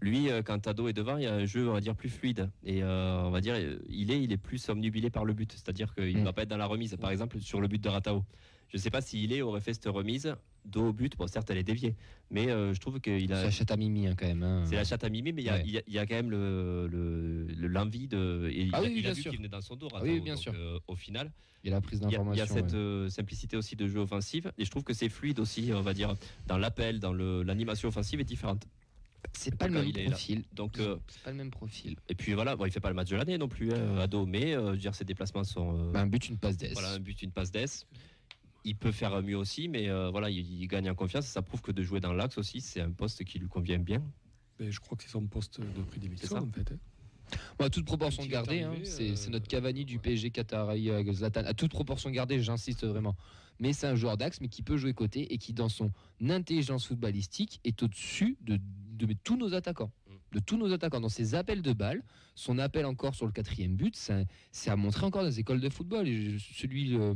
[0.00, 2.08] lui euh, quand Tado est devant, il y a un jeu on va dire plus
[2.08, 3.54] fluide et euh, on va dire
[3.88, 6.24] il est il est plus omnubilé par le but, c'est-à-dire qu'il ne Mm.
[6.24, 6.96] va pas être dans la remise.
[6.96, 8.24] Par exemple sur le but de Ratao,
[8.68, 11.16] je ne sais pas s'il est aurait fait cette remise dos au but.
[11.16, 11.94] Bon certes elle est déviée,
[12.30, 14.42] mais euh, je trouve qu'il a Ça achète à Mimi hein, quand même.
[14.42, 14.64] hein.
[14.66, 15.62] c'est la chatte à mimer, mais il y a- Ouais.
[15.64, 18.48] il y, a- il y a quand même le- le- le- l'envie de.
[18.52, 19.30] et il Ah a, oui, il a bien vu sûr.
[19.30, 19.88] qu'il venait dans son dos.
[19.94, 20.52] Ah oui, bien donc, sûr.
[20.56, 21.30] euh, au final,
[21.62, 22.54] Il a la prise il a, il y a d'information.
[22.54, 22.78] cette ouais.
[22.78, 25.94] euh, simplicité aussi de jeu offensif, et je trouve que c'est fluide aussi, on va
[25.94, 26.14] dire,
[26.46, 28.66] dans l'appel, dans l'animation offensive est différente.
[29.32, 30.44] C'est pas le même il profil.
[30.52, 31.96] Donc, euh, C'est pas le même profil.
[32.10, 34.26] et puis voilà, bon, il fait pas le match de l'année non plus, hein, ado,
[34.26, 35.88] mais euh, je veux dire, ses déplacements sont.
[35.88, 36.74] euh, Bah, un but, une passe d'ess.
[36.74, 37.86] voilà, un but, une passe d'ess.
[38.64, 41.26] Il peut faire mieux aussi, mais euh, voilà, il, il gagne en confiance.
[41.26, 44.02] Ça prouve que de jouer dans l'axe aussi, c'est un poste qui lui convient bien.
[44.58, 46.72] Ben, je crois que c'est son poste de prédilection, en fait.
[46.72, 46.78] hein.
[47.58, 50.00] Bon, à toute proportion gardée, hein, c'est euh, notre Cavani du ouais.
[50.02, 51.42] PSG Qatari avec Zlatan.
[51.44, 53.16] À toute proportion gardée, j'insiste vraiment.
[53.60, 55.90] Mais c'est un joueur d'axe, mais qui peut jouer côté et qui, dans son
[56.22, 58.58] intelligence footballistique, est au-dessus de,
[58.92, 59.90] de tous nos attaquants.
[60.32, 61.00] De tous nos attaquants.
[61.00, 62.02] Dans ses appels de balles,
[62.34, 65.60] son appel encore sur le quatrième but, c'est c'est à montrer encore dans les écoles
[65.60, 66.06] de football.
[66.08, 67.14] Et je- celui euh,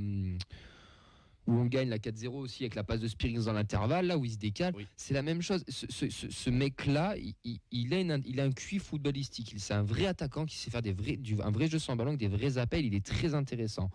[1.48, 4.24] où on gagne la 4-0 aussi avec la passe de Spearings dans l'intervalle, là où
[4.26, 4.86] il se décale, Oui.
[4.96, 5.64] c'est la même chose.
[5.66, 7.16] Ce, ce- ce- ce mec-là,
[7.72, 9.52] il, a une- il a un QI footballistique.
[9.52, 11.96] Il- C'est un vrai attaquant qui sait faire des vrais, du, un vrai jeu sans
[11.96, 12.84] ballon, des vrais appels.
[12.84, 13.90] Il est très intéressant.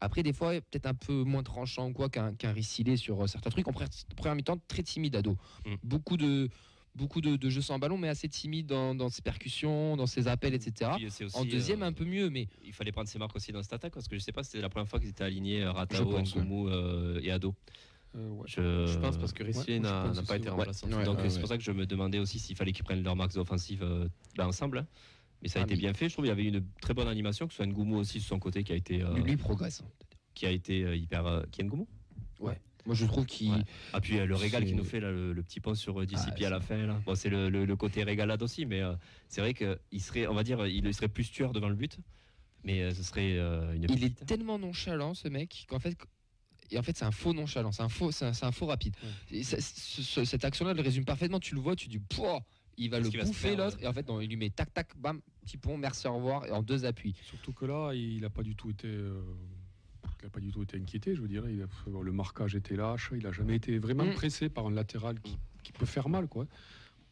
[0.00, 3.26] Après, des fois, peut-être un peu moins tranchant ou quoi qu'un qu'un Rissilé sur euh,
[3.28, 3.66] certains trucs.
[3.68, 5.36] En première, première mi-temps, très timide ado.
[5.66, 5.74] Mm.
[5.84, 6.48] Beaucoup de
[6.98, 10.28] beaucoup de, de jeux sans ballon, mais assez timide dans, dans ses percussions, dans ses
[10.28, 10.90] appels, etc.
[10.96, 13.34] Puis, c'est aussi, En deuxième, euh, un peu mieux, mais il fallait prendre ses marques
[13.36, 15.08] aussi dans cette attaque parce que je sais pas si c'était la première fois qu'ils
[15.10, 17.54] étaient alignés euh, Ratao, Ngoumou euh, et Ado.
[18.16, 18.44] Euh, ouais.
[18.46, 20.50] Je, Je pense parce que Ressier ouais, n'a pas été ouais.
[20.56, 20.88] remplaçant.
[20.90, 21.40] Ouais, donc ouais, c'est ouais.
[21.40, 24.08] pour ça que je me demandais aussi s'il fallait qu'ils prennent leur marques offensives euh,
[24.36, 24.78] ben, ensemble.
[24.78, 24.86] hein.
[25.42, 26.08] Mais ça a Ah, été bien fait.
[26.08, 28.30] Je trouve qu'il y avait une très bonne animation, que ce soit Ngoumou aussi sur
[28.30, 29.84] son côté qui a été, euh, lui, lui progresse.
[30.34, 31.26] qui a été hyper.
[31.26, 31.86] Euh, qui est Ngoumou
[32.88, 33.50] Moi, je trouve qu'il.
[33.52, 33.64] Ouais.
[33.92, 36.06] Ah puis euh, le régal qui nous fait là, le, le petit pont sur euh,
[36.06, 36.98] DCP Ah, à la fin là.
[37.04, 38.94] Bon c'est le, le- le côté régalade aussi, mais euh,
[39.28, 41.98] c'est vrai qu'il serait, on va dire, il serait plus tueur devant le but,
[42.64, 45.98] mais euh, ce serait euh, une Il est tellement nonchalant, ce mec, qu'en fait.
[46.70, 48.64] Et en fait, c'est un faux nonchalant, c'est un faux, c'est un, c'est un faux
[48.66, 48.96] rapide.
[49.30, 51.40] Et ce- cette action-là, elle le résume parfaitement.
[51.40, 52.40] Tu le vois, tu dis, Pouah
[52.78, 53.76] il va le bouffer faire, l'autre.
[53.78, 53.84] ouais.
[53.84, 56.46] Et en fait, non, il lui met tac tac, bam, petit pont, merci, au revoir,
[56.46, 57.14] et en deux appuis.
[57.24, 58.86] Surtout que là, il n'a pas du tout été.
[58.88, 59.20] euh,
[60.22, 61.48] il a pas du tout été inquiété, je veux dire.
[61.48, 61.66] Il a-
[62.02, 64.12] le marquage était lâche, il n'a jamais été vraiment Mm.
[64.14, 66.46] pressé par un latéral qui, qui peut faire mal, quoi.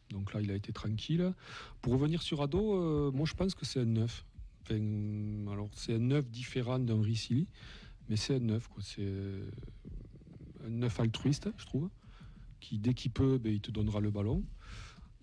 [0.09, 1.33] Donc là, il a été tranquille.
[1.81, 4.25] Pour revenir sur Ado, euh, moi je pense que c'est un 9.
[4.61, 4.75] Enfin,
[5.51, 7.47] alors c'est un 9 différent d'un Ricili,
[8.09, 8.67] mais c'est un neuf.
[8.67, 8.81] quoi.
[8.83, 9.49] C'est euh,
[10.65, 11.89] un neuf altruiste, je trouve,
[12.59, 14.43] qui dès qu'il peut, ben, il te donnera le ballon.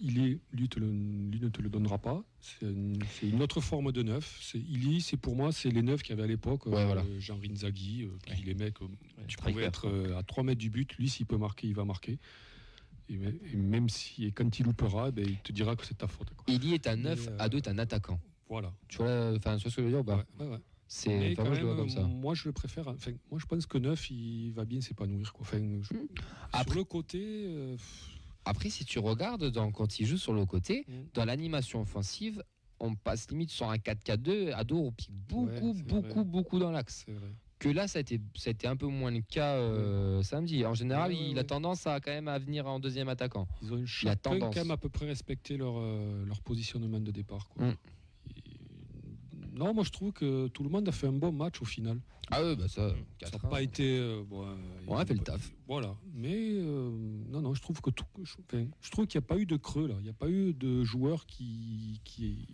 [0.00, 2.24] Il est, lui, te le- lui ne te le donnera pas.
[2.40, 4.38] C'est un- c'est une autre forme de neuf.
[4.42, 6.66] C'est Illy, c'est pour moi, c'est les neufs qu'il y avait à l'époque.
[6.66, 7.04] Ouais, euh, voilà.
[7.20, 8.86] Jean Rinzaghi, euh, qui les mecs, euh,
[9.28, 10.92] tu pouvais être euh, à 3 mètres du but.
[10.96, 12.18] Lui, s'il peut marquer, il va marquer.
[13.08, 15.98] Et, me- et même si, et quand il loupera, ben, il te dira que c'est
[15.98, 16.30] ta faute.
[16.34, 16.44] quoi.
[16.48, 18.18] Il y est un 9, Mais, euh, à 2 est un attaquant.
[18.48, 18.72] Voilà.
[18.88, 20.58] Tu vois, enfin, ce que je veux dire Ouais, ouais, ouais.
[20.86, 22.02] C'est, enfin, moi, je le vois même, comme ça.
[22.02, 22.88] Moi, je le préfère.
[22.88, 25.32] Enfin, moi, je pense que neuf, il va bien s'épanouir.
[25.32, 25.42] quoi.
[25.42, 25.94] Enfin, je-
[26.52, 27.46] Après- Sur le côté,
[28.44, 30.92] Après, si tu regardes dans, quand il joue sur le côté, Mm.
[31.14, 32.42] dans l'animation offensive,
[32.80, 34.52] on passe limite sur un 4-4-2.
[34.52, 36.24] Ado, on pique beaucoup, Ouais, beaucoup, vrai.
[36.24, 37.06] beaucoup dans l'axe.
[37.58, 40.66] Que là, ça a été, ça a été un peu moins le cas euh, samedi.
[40.66, 43.46] En général, Ouais, ouais, il a tendance à quand même à venir en deuxième attaquant.
[43.62, 47.10] Ils ont a chacun quand même à peu près respecté leur, euh, leur positionnement de
[47.10, 47.48] départ.
[47.48, 47.68] quoi.
[47.68, 47.74] Mm.
[49.54, 52.00] Non, moi je trouve que tout le monde a fait un bon match au final.
[52.30, 52.90] Ah oui, bah ça,
[53.22, 53.98] Ça n'a pas été.
[53.98, 54.54] euh, bon, euh,
[54.88, 55.52] On a fait le taf.
[55.68, 55.94] Voilà.
[56.12, 56.90] Mais euh,
[57.28, 58.04] non, non, je trouve que tout.
[58.22, 59.94] Je, enfin, je trouve qu'il n'y a pas eu de creux là.
[59.98, 62.00] Il n'y a pas eu de joueur qui.
[62.04, 62.48] qui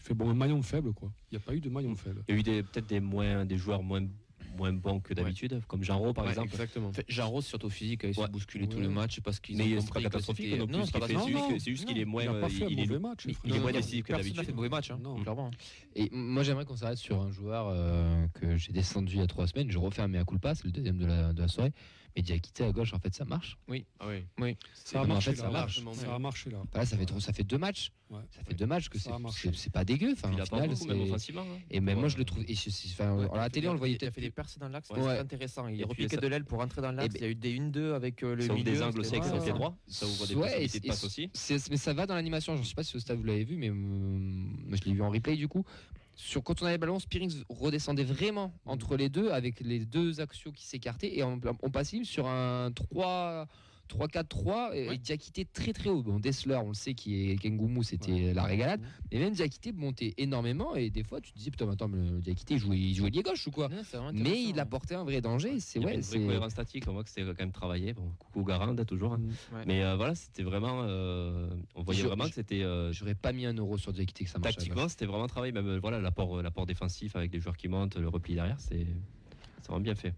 [0.00, 1.12] fait bon un maillon faible quoi.
[1.30, 2.24] Il n'y a pas eu de maillon faible.
[2.28, 4.04] Il y a eu des- peut-être des, moins, des joueurs moins,
[4.56, 6.48] moins bons que d'habitude, comme Jean Rau par Ouais, exemple.
[6.52, 6.88] Exactement.
[6.88, 8.28] En fait, Jean Rose, surtout physique, il s'est Ouais.
[8.28, 8.82] bousculé tous Ouais.
[8.82, 11.18] les matchs parce qu'ils Mais c'est pas catastrophique non c'est pas qu'il
[11.60, 12.22] c'est juste c'est qu'il est moins.
[12.22, 13.26] il pas euh, fait un il est- mauvais match.
[13.44, 14.46] Il est moins décisif que personne n'a d'habitude.
[14.46, 15.16] fait mauvais match, hein, Non.
[15.16, 15.50] clairement.
[15.94, 19.26] Et moi, j'aimerais qu'on s'arrête sur un joueur euh, que j'ai descendu il y a
[19.26, 19.70] trois semaines.
[19.70, 21.06] Je refais un mea culpa, c'est le deuxième de
[21.40, 21.72] la soirée.
[22.14, 23.56] Mais Diakité à gauche, en fait, ça marche.
[23.98, 24.56] Ah oui.
[24.74, 25.80] Ça a en ça marche.
[25.94, 26.58] Ça a marché là.
[26.70, 27.90] Voilà, ça fait trop, ça fait deux matchs.
[28.10, 28.20] Ouais.
[28.30, 29.16] Ça fait deux matchs que Ça
[29.54, 30.12] c'est, pas dégueu.
[30.12, 31.40] Enfin, Il au final, beaucoup, même offensivement.
[31.42, 31.58] hein.
[31.70, 32.44] Et même moi, je le trouve.
[32.46, 34.30] et je- c'est- enfin, Ouais, à la télé, on le voyait Il a fait des
[34.30, 34.96] percées dans l'axe, Ouais.
[35.00, 35.68] c'était intéressant.
[35.68, 37.14] Il a ça- de l'aile pour rentrer dans l'axe.
[37.14, 38.70] ben- Il y a eu des 1-2 avec euh, le Ça ouvre milieu.
[38.72, 39.76] des angles sur le pas- pied droit.
[39.86, 41.30] Ça ouvre des possibilités de et- passe aussi.
[41.70, 42.54] Mais ça va dans l'animation.
[42.56, 45.00] Je ne sais pas si au stade vous l'avez vu, mais hum, je l'ai vu
[45.02, 45.64] en replay du coup.
[46.14, 50.20] Sur, quand on avait le ballon, Spearings redescendait vraiment entre les deux avec les deux
[50.20, 53.48] axios qui s'écartaient et on, on passait sur un 3.
[53.96, 56.02] 3-4-3 et, et Diakité très très haut.
[56.02, 58.80] Bon, Dessler, on le sait, qui est Kengumu, c'était la régalade.
[59.12, 62.20] Mais même Diakité montait énormément et des fois tu te disais, putain, mais attends, mais
[62.20, 63.68] Diakité, il jouait, il jouait lié gauche ou quoi
[64.12, 64.58] Mais il ouais.
[64.60, 65.60] apportait un vrai danger.
[65.60, 66.26] C'est Il y avait ouais, une vraie c'est.
[66.26, 67.92] cohérence statique, on voit que c'était quand même travaillé.
[67.92, 69.14] Bon, coucou Garande toujours.
[69.14, 69.20] hein.
[69.52, 69.64] Ouais.
[69.66, 70.82] Mais euh, voilà, c'était vraiment.
[70.84, 72.62] euh, on voyait Je- vraiment je- que c'était.
[72.62, 74.56] euh, J'aurais pas mis un euro sur Diakité que ça marche.
[74.56, 75.52] tactiquement, c'était vraiment travaillé.
[75.52, 78.58] Même euh, voilà, l'apport, euh, l'apport défensif avec des joueurs qui montent, le repli derrière,
[78.60, 78.86] c'est
[79.60, 80.12] c'est vraiment bien fait.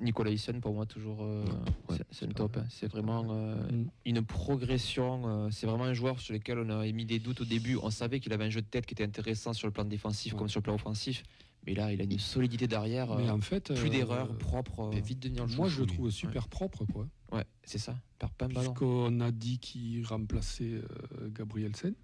[0.00, 1.44] Nicolas Hyssen, pour moi, toujours, euh,
[1.88, 2.56] Ouais, c'est- c'est un top.
[2.56, 2.64] hein.
[2.70, 3.88] C'est vraiment euh, Mm.
[4.04, 5.22] une progression.
[5.46, 7.76] euh, c'est vraiment un joueur sur lequel on a émis des doutes au début.
[7.82, 10.32] On savait qu'il avait un jeu de tête qui était intéressant sur le plan défensif
[10.32, 10.38] Ouais.
[10.38, 11.22] comme sur le plan offensif.
[11.66, 13.16] Mais là, il a une solidité derrière.
[13.16, 14.90] Mais euh, en fait, plus euh, d'erreurs propres.
[14.92, 17.08] Il peut vite devenir le Moi, je le trouve super propre, quoi.
[17.32, 17.96] Ouais, c'est ça.
[18.20, 18.54] Pas ballon.
[18.54, 21.94] Puisqu'on a dit qu'il remplaçait euh, Gabriel Sen.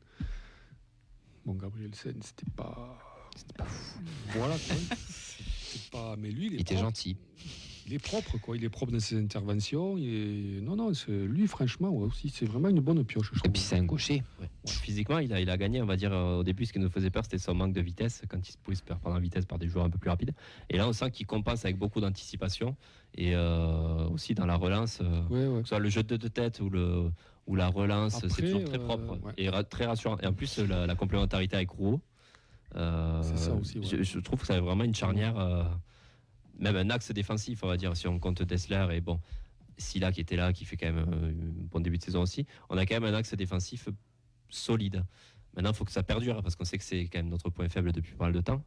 [1.46, 2.98] Bon, Gabriel Sen, c'était pas.
[3.36, 4.00] C'était pas fou.
[4.34, 4.76] Voilà, quoi.
[5.08, 6.16] C'était pas.
[6.16, 7.16] Mais lui, il est Il était gentil.
[7.86, 8.56] Il est propre, quoi.
[8.56, 9.96] Il est propre dans ses interventions.
[9.98, 10.60] Est...
[10.62, 13.52] Non, non, c'est- lui, franchement, ouais, aussi, c'est vraiment une bonne pioche, je Et trouve.
[13.52, 14.22] puis c'est un gaucher.
[14.66, 16.88] Physiquement, il a, il a gagné, on va dire, euh, au début, ce qui nous
[16.90, 19.44] faisait peur, c'était son manque de vitesse, quand il se pouvait se perdre en vitesse
[19.46, 20.32] par des joueurs un peu plus rapides.
[20.70, 22.76] Et là, on sent qu'il compense avec beaucoup d'anticipation
[23.16, 25.00] et euh, aussi dans la relance.
[25.02, 25.62] euh, Ouais, ouais.
[25.62, 27.10] que ce soit le jeu de, de tête ou, le,
[27.48, 29.32] ou la relance, c'est toujours très euh, propre ouais.
[29.38, 30.18] et ra- très rassurant.
[30.22, 32.00] Et en plus, la, la complémentarité avec Rouault,
[32.76, 33.84] euh, C'est ça aussi, ouais.
[33.84, 35.64] je, je trouve que c'est vraiment une charnière, euh,
[36.58, 39.20] même un axe défensif, on va dire, si on compte Dessler et bon,
[39.78, 42.46] Silla qui était là, qui fait quand même euh, un bon début de saison aussi.
[42.68, 43.88] On a quand même un axe défensif
[44.48, 45.04] solide.
[45.54, 47.68] Maintenant, il faut que ça perdure parce qu'on sait que c'est quand même notre point
[47.68, 48.64] faible depuis pas mal de temps.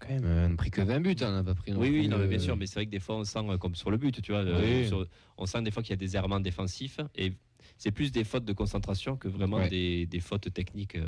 [0.00, 1.70] Quand même, euh, on n'a pris que 20 buts, hein, on n'a pas pris.
[1.72, 3.38] non Oui, oui, non, mais bien sûr, mais c'est vrai que des fois on sent
[3.48, 4.88] euh, comme sur le but, tu vois, Oui.
[4.88, 5.06] sur-
[5.38, 7.32] on sent des fois qu'il y a des errements défensifs et
[7.78, 9.68] c'est plus des fautes de concentration que vraiment Ouais.
[9.68, 10.98] des, des fautes techniques.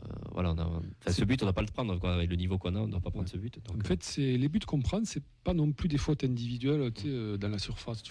[0.00, 2.14] Euh, euh, voilà, on a- enfin, ce but, on ne doit pas le prendre, quoi,
[2.14, 3.58] avec le niveau qu'on a, on ne doit pas prendre ce but.
[3.66, 6.92] donc, En fait, c'est les buts qu'on prend, c'est pas non plus des fautes individuelles
[6.94, 8.02] tu sais, euh, dans la surface.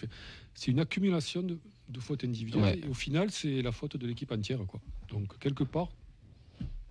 [0.53, 1.57] C'est une accumulation de,
[1.89, 2.63] de fautes individuelles.
[2.63, 2.79] Ouais.
[2.83, 4.59] Et au final, c'est la faute de l'équipe entière.
[4.67, 4.79] Quoi.
[5.09, 5.89] Donc, quelque part,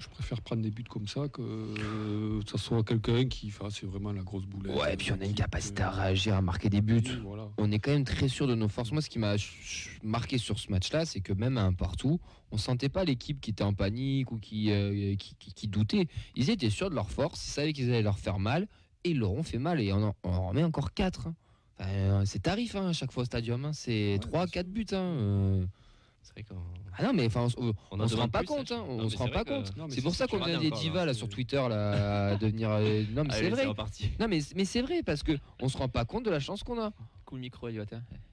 [0.01, 4.13] je préfère prendre des buts comme ça que euh, ça soit quelqu'un qui fasse vraiment
[4.13, 4.75] la grosse boulette.
[4.77, 7.03] Ouais, et puis on a une capacité à euh, réagir, à marquer des buts.
[7.05, 7.49] oui, voilà.
[7.59, 8.93] On est quand même très sûr de nos forces.
[8.93, 9.35] Moi, ce qui m'a
[10.03, 12.19] marqué sur ce match-là, c'est que même à un partout,
[12.51, 16.09] on sentait pas l'équipe qui était en panique ou qui, euh, qui, qui- qui doutait.
[16.35, 18.67] Ils étaient sûrs de leur force, ils savaient qu'ils allaient leur faire mal,
[19.05, 19.81] et ils leur ont fait mal.
[19.81, 21.29] Et on en, on en remet encore 4.
[22.25, 23.65] c'est tarif hein, à chaque fois au stadium.
[23.67, 23.73] hein.
[23.73, 24.87] C'est Ouais, 3-4 buts.
[26.21, 26.23] Euh.
[26.23, 26.61] c'est vrai qu'on
[26.99, 28.71] Ah non, mais enfin, on, on se rend pas plus, compte.
[28.73, 28.85] hein.
[28.89, 29.73] Non, on se c'est rend pas que- compte.
[29.77, 32.71] Mais C'est pour ça qu'on devient des divas là, sur Twitter là, à devenir.
[32.71, 33.67] euh, Non, mais c'est vrai.
[33.67, 34.11] reparti.
[34.21, 36.63] Non, mais, mais c'est vrai parce que on se rend pas compte de la chance
[36.63, 36.93] qu'on a.
[37.25, 37.85] Coup le micro, Elliot.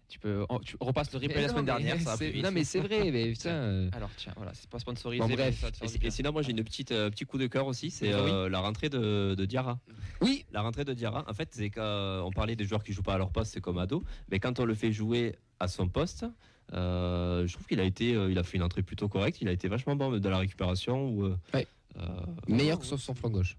[0.09, 2.25] Tu peux, on, tu repasses le replay Mais la non, semaine dernière, ça va c'est-
[2.29, 2.45] plus vite.
[2.45, 3.49] Non, mais c'est vrai, mais putain.
[3.49, 5.21] euh, Alors tiens, voilà, c'est pas sponsorisé.
[5.21, 5.65] Bon, mais bref.
[6.01, 8.19] Et, sinon, moi j'ai une petite euh, petit coup de cœur aussi, c'est oui.
[8.31, 9.79] euh, la rentrée de, de Diarra.
[10.21, 10.45] Oui.
[10.53, 13.17] La rentrée de Diarra, en fait, c'est qu'on parlait des joueurs qui jouent pas à
[13.17, 16.29] leur poste, c'est comme ado, mais quand on le fait jouer à son poste, euh,
[16.73, 19.51] je trouve qu'il a été, euh, il a fait une entrée plutôt correcte, il a
[19.51, 21.09] été vachement bon dans la récupération.
[21.09, 21.67] Ou, euh, Ouais.
[21.97, 22.01] euh,
[22.47, 23.57] Meilleur que sur son flanc gauche.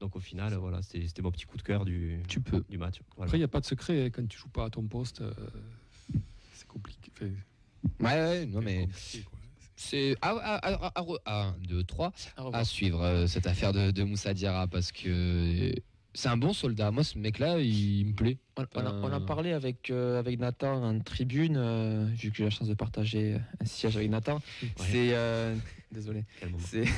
[0.00, 2.62] donc au final, voilà, c'était mon petit coup de cœur du, Tu peux.
[2.68, 3.00] du match.
[3.16, 3.28] Voilà.
[3.28, 4.04] Après, il n'y a pas de secret.
[4.06, 5.32] hein, Quand tu joues pas à ton poste, euh,
[6.52, 7.10] c'est compliqué.
[7.14, 7.30] Enfin,
[8.00, 8.88] Ouais, ouais, non, c'est mais
[9.76, 10.16] c'est.
[10.20, 12.12] Ah, ah, 1, 2, 3.
[12.38, 12.60] Au revoir.
[12.60, 15.72] à suivre euh, cette affaire de, de Moussa Diarra parce que
[16.16, 16.90] c'est un bon soldat.
[16.90, 18.38] Moi, ce mec-là, il me plaît.
[18.56, 22.30] On, on a, on a Euh, parlé avec, euh, avec Nathan en tribune, euh, vu
[22.30, 24.40] que j'ai la chance de partager un siège avec Nathan.
[24.76, 25.14] C'est.
[25.14, 25.54] euh,
[25.92, 26.24] désolé.
[26.58, 26.84] C'est.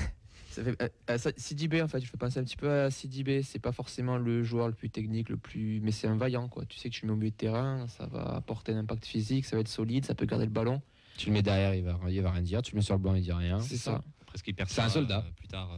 [0.50, 3.42] Ça fait, euh, ça- en fait, je fais penser un petit peu à Sidibé.
[3.44, 6.64] C'est pas forcément le joueur le plus technique, le plus, mais c'est un vaillant quoi.
[6.64, 9.04] Tu sais que tu le mets au milieu de terrain, ça va apporter un impact
[9.04, 10.81] physique, ça va être solide, ça peut garder le ballon.
[11.16, 12.62] Tu le mets derrière, il va, il va rien dire.
[12.62, 13.61] Tu le mets sur le banc, il dit rien.
[13.61, 14.02] C'est ça.
[14.26, 15.18] Presque C'est un soldat.
[15.26, 15.70] euh, plus tard.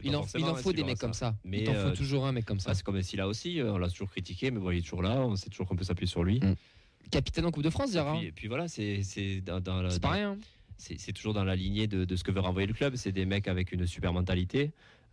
[0.00, 1.34] Euh, Il en, il en hein, faut des mecs comme ça.
[1.44, 2.70] Mais, il euh, faut toujours un mec comme ça.
[2.70, 4.82] Ah, c'est comme Messi là aussi, euh, on l'a toujours critiqué, mais bon, il est
[4.82, 6.40] toujours là, on sait toujours qu'on peut s'appuyer sur lui.
[6.40, 6.54] Mm.
[7.10, 10.00] Capitaine en Coupe de France, Et puis, et puis voilà, c'est c'est dans, dans C'est
[10.00, 10.38] pas rien.
[10.76, 12.94] c'est c'est toujours dans la lignée de, de ce que veut renvoyer le club.
[12.96, 14.70] C'est des mecs avec une super mentalité.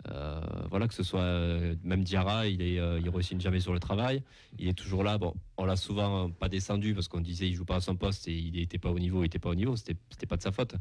[0.09, 3.73] Euh, voilà, que ce soit euh, même Diarra, il est, euh, il réussit jamais sur
[3.73, 4.23] le travail.
[4.59, 5.17] Il est toujours là.
[5.17, 8.27] Bon, on l'a souvent pas descendu parce qu'on disait il joue pas à son poste
[8.27, 9.75] et il n'était pas au niveau, il était pas au niveau.
[9.75, 10.75] C'était c'était pas de sa faute.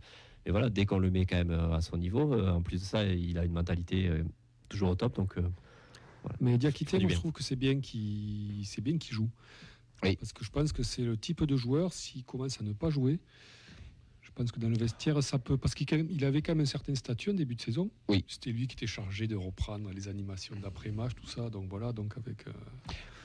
[0.44, 3.04] Mais voilà, dès qu'on le met quand même à son niveau, en plus de ça,
[3.04, 4.10] il a une mentalité
[4.68, 5.16] toujours au top.
[5.16, 5.34] Donc
[6.40, 9.30] Mais Diakité, moi, je trouve que c'est bien qu'il c'est bien qu'il joue.
[10.02, 10.16] Oui.
[10.16, 12.90] Parce que je pense que c'est le type de joueur, s'il commence à ne pas
[12.90, 13.18] jouer,
[14.36, 15.56] pense que dans le vestiaire, ça peut.
[15.56, 17.90] Parce qu'il avait quand même un certain statut en début de saison.
[18.08, 18.24] Oui.
[18.28, 21.48] C'était lui qui était chargé de reprendre les animations d'après-match, tout ça.
[21.50, 22.46] Donc voilà, donc avec.
[22.46, 22.52] euh,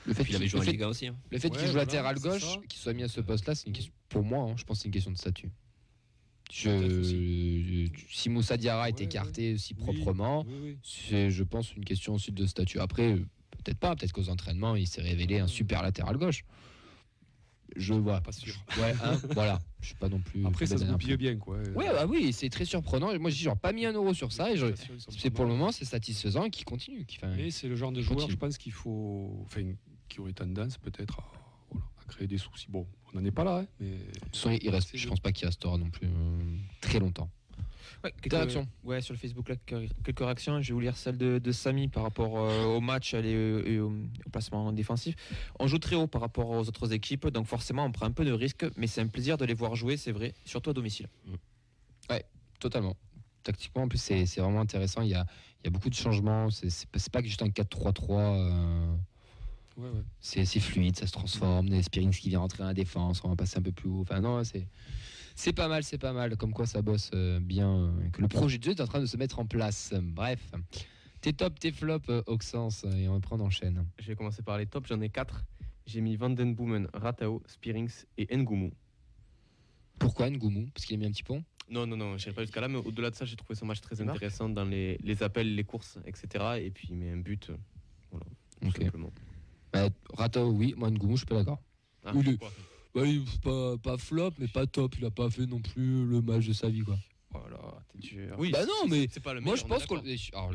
[0.06, 1.06] Le fait puis il avait qu'il joué en Liga aussi.
[1.06, 1.16] hein.
[1.30, 3.66] le fait qu'il Ouais, joue voilà, latéral gauche, qu'il soit mis à ce poste-là, c'est
[3.68, 3.92] une question.
[4.08, 5.50] Pour moi, hein, je pense que c'est une question de statut.
[6.52, 10.78] Je, si Moussa Diarra est Ouais, écarté si oui, proprement, oui, oui.
[10.82, 12.78] c'est, je pense, une question aussi de statut.
[12.78, 13.24] Après, euh,
[13.64, 13.94] peut-être pas.
[13.96, 16.44] Peut-être qu'aux entraînements, il s'est révélé un super latéral gauche.
[17.76, 18.20] Je vois.
[18.20, 18.54] Pas sûr.
[18.78, 19.60] Ouais, hein, voilà.
[19.80, 20.44] Je suis pas non plus.
[20.46, 21.58] Après, ça se goupille bien, quoi.
[21.74, 23.16] Ouais, bah oui, c'est très surprenant.
[23.18, 24.66] Moi, genre pas mis un euro sur ça et je-
[25.08, 27.04] c'est pour le moment, c'est satisfaisant et qui continue.
[27.04, 27.18] Qui,
[27.50, 28.32] c'est le genre de joueur, Continue.
[28.32, 29.42] je pense qu'il faut.
[29.44, 29.72] Enfin,
[30.08, 31.24] qui aurait tendance peut-être à,
[31.70, 32.66] voilà, à créer des soucis.
[32.68, 33.90] Bon, on n'en est pas là, hein, mais.
[33.90, 37.30] de toute façon, il reste, je pense pas qu'il restera non plus euh, très longtemps.
[38.04, 40.60] Ouais, quelques, réactions ouais, sur le Facebook, là, quelques réactions.
[40.62, 43.78] Je vais vous lire celle de, de Samy par rapport euh, au match et, et
[43.80, 43.90] au,
[44.26, 45.14] au placement défensif.
[45.58, 48.24] On joue très haut par rapport aux autres équipes, donc forcément on prend un peu
[48.24, 51.08] de risque, mais c'est un plaisir de les voir jouer, c'est vrai, surtout à domicile.
[52.60, 52.96] Totalement.
[53.42, 55.02] Tactiquement, en plus, c'est vraiment intéressant.
[55.02, 55.26] Il y a,
[55.60, 56.48] il y a beaucoup de changements.
[56.50, 58.10] C'est pas, pas que juste un 4-3-3.
[58.10, 58.94] euh,
[59.78, 60.02] Ouais, ouais.
[60.20, 61.68] c'est fluide, ça se transforme.
[61.70, 64.02] Des Spearings qui vient rentrer à la défense, on va passer un peu plus haut.
[64.02, 64.68] Enfin, non, c'est.
[65.34, 66.36] C'est pas mal, c'est pas mal.
[66.36, 67.70] Comme quoi ça bosse euh, bien.
[67.74, 69.92] euh, que le projet de jeu est en train de se mettre en place.
[70.00, 70.40] Bref.
[71.20, 73.86] Tes top, tes flops, euh, Auxence, et on reprend en chaîne.
[73.98, 75.44] Je vais commencer par les tops, j'en ai 4.
[75.86, 78.72] J'ai mis Vandenboomen, Ratao, Spearings et Ngumu.
[79.98, 81.44] Pourquoi Ngoumou Parce qu'il a mis un petit pont?
[81.70, 83.66] Non, non, non, je n'irai pas jusqu'à là, mais au-delà de ça, j'ai trouvé son
[83.66, 86.44] match très intéressant dans les, les appels, les courses, etc.
[86.60, 87.50] Et puis, il met un but,
[88.10, 88.26] voilà,
[88.60, 89.12] tout simplement.
[89.72, 90.74] bah, Rato, oui.
[90.76, 91.62] Moi, Ngoumou, je suis pas d'accord.
[92.04, 92.12] Ah,
[92.94, 94.94] Bah, il- pas, pas flop, mais pas top.
[94.98, 96.98] Il a pas fait non plus le match de sa vie, quoi.
[97.30, 97.56] Voilà,
[97.88, 98.36] t'es dur.
[98.38, 100.02] Oui, Bah non, mais c'est pas le Moi, je pense qu'on.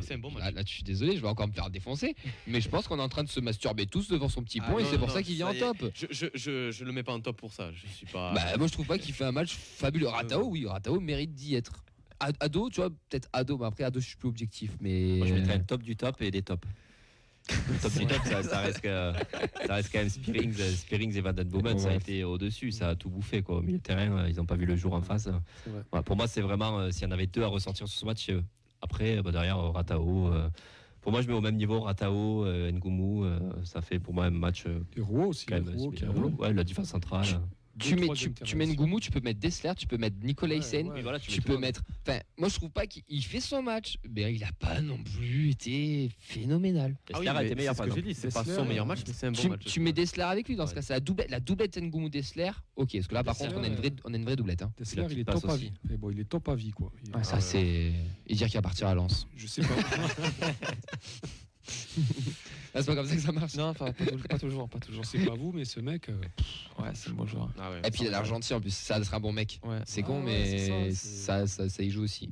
[0.00, 0.44] c'est un bon match.
[0.44, 2.14] Là, là, je suis désolé, je vais encore me faire défoncer.
[2.46, 4.70] mais je pense qu'on est en train de se masturber tous devant son petit Ah,
[4.70, 5.58] pont et c'est pour non, ça qu'il vient en est.
[5.58, 5.76] top.
[5.92, 7.72] Je, je, je, je le mets pas en top pour ça.
[7.72, 8.32] Je suis pas.
[8.32, 10.06] Bah, moi, je trouve pas qu'il fait un match fabuleux.
[10.06, 11.84] Ratao, oui, Ratao mérite d'y être.
[12.20, 14.70] Ad- Ado, tu vois, peut-être Ado, mais après Ado, je suis plus objectif.
[14.80, 16.66] Mais Moi, je mettrais le top du top et des tops.
[17.82, 19.12] Top du top, ça, ça reste que-
[19.66, 22.88] ça reste quand même Spearings, Spearings et Van Den Boomen, ça a été au-dessus, ça
[22.90, 23.42] a tout bouffé.
[23.42, 23.56] Quoi.
[23.58, 25.28] Au milieu de terrain, euh, ils n'ont pas vu le jour en face.
[26.04, 28.28] Pour moi, c'est vraiment, euh, s'il y en avait deux à ressortir sur ce match,
[28.30, 28.42] euh,
[28.82, 30.28] après, bah, derrière, euh, Ratao.
[30.28, 30.48] euh,
[31.00, 33.24] pour moi, je mets au même niveau Ratao, euh, Ngumu.
[33.24, 35.46] euh, ça fait pour moi un match euh, Et Rouault aussi.
[35.46, 35.68] quand même.
[35.74, 36.30] Rouault qui a joué.
[36.38, 37.24] ouais, la défense centrale.
[37.78, 40.60] Tu mets, tu, tu mets Ngoumou, tu peux mettre Dessler, tu peux mettre Nicolas Ouais,
[40.60, 40.92] Hyssen, ouais.
[40.96, 41.82] Oui, voilà, tu peux mettre.
[42.06, 45.50] Enfin, moi, je trouve pas qu'il fait son match, mais il a pas non plus
[45.50, 46.96] été phénoménal.
[47.12, 48.08] Ah oui, a mais été meilleur, ce que j'ai exemple.
[48.08, 49.64] dit, c'est pas Dessler, son meilleur euh, match, mais c'est un bon tu, match.
[49.64, 52.50] tu mets Dessler avec lui, dans ce cas, c'est la doublette, la doublette Ngoumou Dessler.
[52.76, 54.36] Ok, parce que là, par Dessler, contre, on a une vraie, on a une vraie
[54.36, 54.62] doublette.
[54.62, 54.72] Hein.
[54.78, 55.72] Dessler, il est top à vie.
[55.88, 56.92] Mais bon, il est top à vie, quoi.
[57.04, 57.92] Il- Ouais, ça, Ah, c'est.
[58.26, 59.26] Et dire qu'il va partir à Lens.
[59.36, 59.68] Je sais pas.
[62.74, 63.54] Ah, c'est pas comme ça que ça marche.
[63.54, 65.02] Non, enfin, pas, pas toujours, pas toujours.
[65.04, 66.08] Je sais pas vous, mais ce mec.
[66.08, 66.20] euh,
[66.78, 67.48] Ouais, c'est un bon joueur.
[67.58, 67.80] Ah ouais.
[67.84, 69.58] Et puis il a l'Argentine en plus, ça sera un bon mec.
[69.64, 69.78] Ouais.
[69.86, 72.28] C'est Ah con, ouais, mais c'est ça, c'est- ça, ça, ça y joue aussi.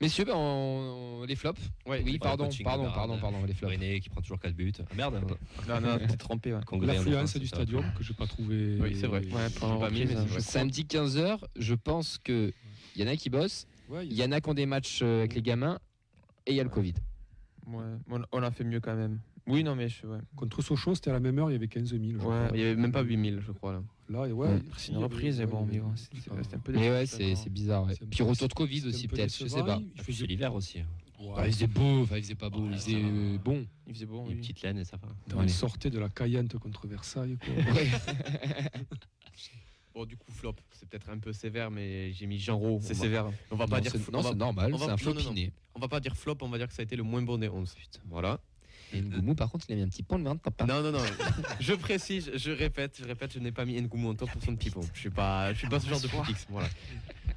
[0.00, 1.58] Messieurs, ben, on- les flops.
[1.86, 3.72] Ouais, oui, pardon, pardon, pardon, pardon, les flops.
[3.72, 4.70] René qui prend toujours 4 buts.
[4.78, 5.24] Ah, merde.
[5.66, 6.52] Non, non, t'es trompé.
[6.52, 6.60] Ouais.
[6.82, 8.76] L'affluence du stadium que j'ai pas trouvé.
[8.78, 9.20] Oui, c'est vrai.
[9.26, 10.40] Ouais, pas mis, mais c'est.
[10.40, 12.52] Samedi 15h, je pense que
[12.94, 14.98] il y en a qui bossent, Ouais, il y en a qui ont des matchs
[15.02, 15.78] euh, avec les gamins,
[16.44, 16.94] et il y a le Covid.
[17.66, 19.20] Ouais, on, on a fait mieux quand même.
[19.48, 20.18] Oui, non, mais je, ouais.
[20.34, 22.02] Contre Sochaux, c'était à la même heure, il y avait 15 000.
[22.12, 22.48] je crois.
[22.52, 23.72] Il y avait même pas 8000, je crois.
[23.74, 23.82] Là.
[24.08, 24.62] Là, ouais, Ouais.
[24.76, 27.18] C'est une reprise, et bon, mais bon, c'est- un peu Mais ouais, décevant.
[27.28, 27.84] c'est c'est bizarre.
[27.86, 27.94] ouais.
[27.96, 29.80] C'est un Puis retour de Covid aussi, peu peut-être, je sais pas.
[29.96, 30.78] Il faisait- C'est l'hiver aussi.
[31.18, 31.32] Ouais.
[31.36, 33.64] Ah, il faisait beau, enfin, il faisait pas beau, Ouais, il faisait euh, bon.
[33.86, 34.24] Il faisait bon.
[34.26, 34.36] Une oui.
[34.36, 35.40] petite laine et ça va.
[35.40, 35.48] Allez.
[35.48, 37.38] sortait de la Cayente contre Versailles.
[37.38, 37.54] quoi.
[39.96, 40.54] Bon, du coup, flop.
[40.72, 42.80] C'est peut-être un peu sévère, mais j'ai mis Rau.
[42.82, 43.30] C'est sévère.
[43.50, 43.94] On va pas dire.
[44.12, 45.52] non, c'est normal, c'est un flopiné.
[45.74, 47.38] On va pas dire flop, on va dire que ça a été le moins bon
[47.38, 47.74] des 11.
[48.10, 48.38] Voilà.
[48.92, 50.66] Et Ngoumou, par contre, il a mis un petit pont de main de papa.
[50.66, 51.04] Non, non, non.
[51.60, 54.54] je précise, je répète, je répète, je n'ai pas mis Ngoumou en top pour son
[54.54, 54.82] petit pont.
[54.92, 56.46] Je suis pas, je suis pas ce genre de footix.
[56.50, 56.68] Voilà.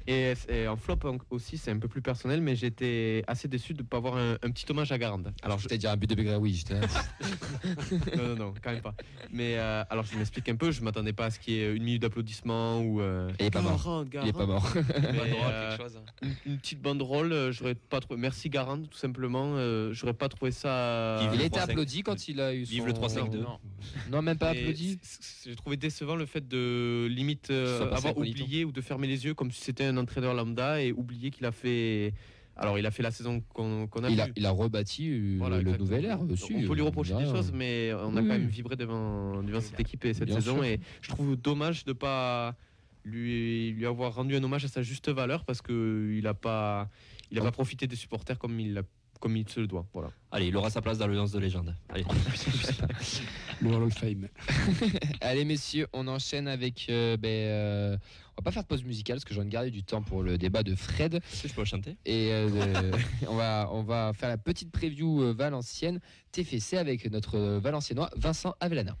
[0.06, 0.98] Et, et en flop
[1.30, 4.32] aussi, c'est un peu plus personnel, mais j'étais assez déçu de ne pas avoir un,
[4.42, 5.32] un petit hommage à Garande.
[5.42, 6.80] Alors, je, t'ai dit un but de Begraoui, j'étais là.
[8.16, 8.94] non, non, non, quand même pas.
[9.30, 10.70] Mais euh, alors, je m'explique un peu.
[10.70, 13.00] Je m'attendais pas à ce qu'il y ait une minute d'applaudissement ou.
[13.00, 14.04] euh, Il est pas mort.
[14.06, 14.68] Garande, Il est pas mort.
[14.74, 14.82] Mais,
[15.44, 16.00] euh, quelque chose.
[16.22, 18.20] une, une petite banderole, euh, j'aurais pas trouvé.
[18.20, 19.54] Merci Garande, tout simplement.
[19.56, 21.18] euh, j'aurais pas trouvé ça.
[21.20, 21.62] Vive Il le a été 3-5.
[21.62, 22.70] applaudi quand il a eu son...
[22.72, 23.36] Vive le 3-5-2.
[23.38, 23.58] Non.
[24.10, 24.98] Non, même pas Et applaudi.
[25.46, 29.34] J'ai trouvé décevant le fait de limite euh, avoir oublié ou de fermer les yeux
[29.34, 32.12] comme si c'était un entraîneur lambda et oublier qu'il a fait.
[32.56, 35.56] Alors, il a fait la saison qu'on a Il a, il a rebâti euh, Voilà,
[35.56, 35.84] le exactement.
[35.84, 36.54] nouvel air dessus.
[36.56, 39.42] On peut lui euh, reprocher des choses, mais on a Oui, quand même vibré devant,
[39.42, 40.56] devant cette équipe et cette Bien saison.
[40.56, 40.64] sûr.
[40.64, 42.54] Et je trouve dommage de pas
[43.04, 46.90] lui, lui avoir rendu un hommage à sa juste valeur parce qu'il n'a pas,
[47.30, 48.82] il a pas profité des supporters comme il, l'a-
[49.20, 49.86] comme il se le doit.
[49.92, 50.10] Voilà.
[50.32, 51.74] Allez, il aura sa place dans l'alliance de légende.
[51.90, 52.04] Allez.
[53.60, 54.28] Le Hall of Fame.
[55.20, 56.86] Allez messieurs, on enchaîne avec.
[56.88, 57.96] euh, ben, euh,
[58.32, 60.22] on va pas faire de pause musicale parce que j'en ai gardé du temps pour
[60.22, 61.20] le débat de Fred.
[61.20, 61.96] Que je peux chanter?
[62.06, 62.48] Et euh,
[62.90, 62.96] de-
[63.28, 66.00] on, va, on va faire la petite preview euh, valencienne
[66.32, 68.96] TFC avec notre euh, valenciennois Vincent Avellana.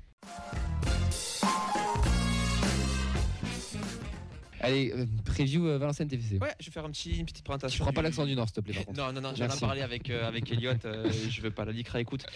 [4.60, 6.38] Allez, euh, preview euh, Valenciennes TFC.
[6.38, 7.84] Ouais, je vais faire un petit, une petite Tu présentation.
[7.84, 9.00] prends pas l'accent du Nord, s'il te plaît, par contre.
[9.00, 11.72] Non, non, non, j'en ai parlé avec, euh, avec Elliot, euh, je veux pas la
[11.72, 12.26] l'ICRA écoute.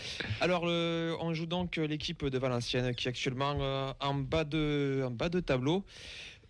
[0.40, 5.28] Alors, on joue donc l'équipe de Valenciennes qui est actuellement en, bas de, en bas
[5.28, 5.84] de tableau.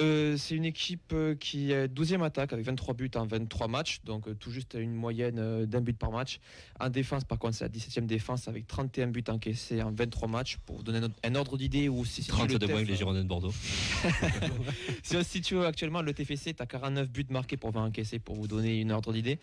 [0.01, 4.01] Euh, c'est une équipe euh, qui est 12e attaque avec 23 buts en 23 matchs,
[4.05, 6.40] donc euh, tout juste une moyenne d'un but par match.
[6.80, 10.59] En défense, par contre, c'est la 17e défense avec 31 buts encaissés en 23 matchs.
[10.66, 13.22] Pour vous donner un- ordre d'idée où si, si tu 32 le que les Girondins
[13.22, 13.53] de Bordeaux.
[15.03, 18.18] si on se situe actuellement, le TFC est à 49 buts marqués pour 20 encaissés,
[18.18, 19.38] pour vous donner une ordre d'idée.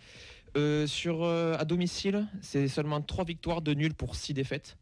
[0.56, 4.76] Euh, sur, euh, à domicile, c'est seulement 3 victoires, de nuls pour 6 défaites.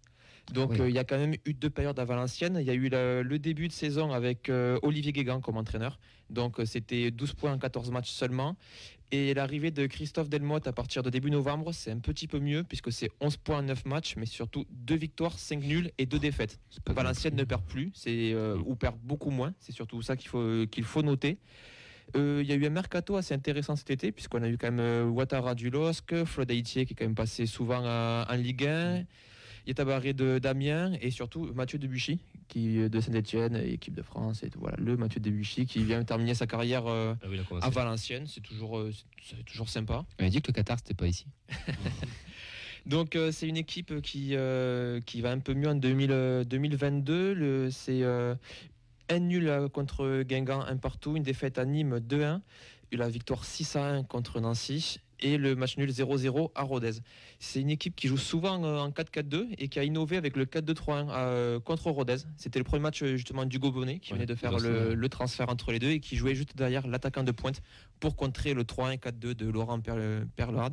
[0.53, 0.91] Donc euh, oui.
[0.91, 2.57] il y a quand même eu deux périodes à Valenciennes.
[2.61, 5.99] Il y a eu le, le début de saison avec euh, Olivier Guégan comme entraîneur.
[6.29, 8.57] Donc euh, c'était 12 points en 14 matchs seulement.
[9.13, 12.63] Et l'arrivée de Christophe Delmotte à partir de début novembre, c'est un petit peu mieux
[12.63, 16.19] puisque c'est 11 points en 9 matchs, mais surtout 2 victoires, 5 nuls et 2
[16.21, 16.61] défaites.
[16.87, 19.53] Valenciennes ne perd plus, c'est euh, ou perd beaucoup moins.
[19.59, 21.39] C'est surtout ça qu'il faut qu'il faut noter.
[22.17, 24.71] Euh, Il y a eu un mercato assez intéressant cet été, puisqu'on a eu quand
[24.71, 28.37] même euh, Ouattara du LOSC, Flo Daïtier qui est quand même passé souvent en, en
[28.37, 29.05] Ligue 1,
[29.67, 34.43] Yetabaré de Damien et surtout Mathieu Debuchy qui de Saint-Etienne, équipe de France.
[34.43, 37.71] Et tout, voilà, le Mathieu Debuchy qui vient terminer sa carrière euh, Ah oui, à
[37.71, 38.27] Valenciennes.
[38.27, 38.93] C'est toujours, euh,
[39.23, 40.05] c'est- toujours sympa.
[40.21, 41.27] On a dit que le Qatar, c'était pas ici.
[42.87, 46.45] Donc euh, c'est une équipe qui, euh, qui va un peu mieux en 2000, euh,
[46.45, 47.35] 2022.
[47.35, 48.35] Le- C'est euh,
[49.11, 52.41] un nul euh, contre Guingamp, un partout, une défaite à Nîmes 2-1,
[52.93, 55.01] et la victoire 6 à 1 contre Nancy.
[55.23, 56.93] Et le match nul 0-0 à Rodez.
[57.39, 60.47] C'est une équipe qui joue souvent euh, en 4-4-2 et qui a innové avec le
[60.47, 62.17] 4-2-3-1 euh, contre Rodez.
[62.39, 65.73] C'était le premier match justement d'Hugo Bonnet qui Ouais, venait de faire le, transfert entre
[65.73, 67.61] les deux et qui jouait juste derrière l'attaquant de pointe
[68.01, 69.79] pour contrer le 3-1-4-2 de Laurent
[70.37, 70.71] Perlard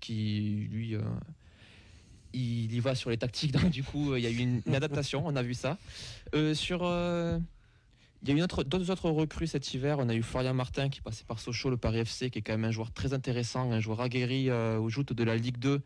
[0.00, 1.00] qui lui euh,
[2.32, 3.52] il y va sur les tactiques.
[3.60, 5.22] Donc du coup il y a eu une, une adaptation.
[5.24, 5.78] On a vu ça.
[6.34, 7.38] Euh, sur euh,
[8.26, 9.98] il y a eu d'autres autres recrues cet hiver.
[10.00, 12.54] On a eu Florian Martin qui passé par Sochaux, le Paris FC, qui est quand
[12.54, 15.80] même un joueur très intéressant, un joueur aguerri euh, aux joutes de la Ligue 2,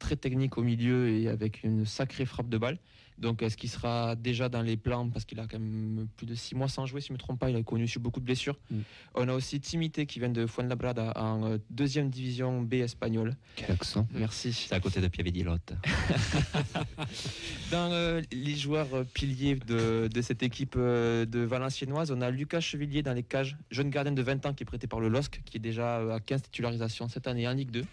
[0.00, 2.78] très technique au milieu et avec une sacrée frappe de balle.
[3.18, 5.08] Donc est-ce qu'il sera déjà dans les plans?
[5.08, 7.18] Parce qu'il a quand même plus de six mois sans jouer, si je ne me
[7.18, 8.58] trompe pas, il a connu sur beaucoup de blessures.
[8.70, 8.78] Mm.
[9.14, 13.36] On a aussi Timité qui vient de Fuenlabrada en euh, deuxième division B espagnole.
[13.56, 14.06] Quel accent.
[14.12, 14.52] Merci.
[14.52, 15.74] C'est à côté de Piavidilotte.
[17.70, 22.30] Dans euh, les joueurs euh, piliers de, de cette équipe euh, de Valenciennoise, on a
[22.30, 25.08] Lucas Chevillier dans les cages, jeune gardien de 20 ans qui est prêté par le
[25.08, 27.84] LOSC, qui est déjà à 15 titularisations cette année en Ligue 2.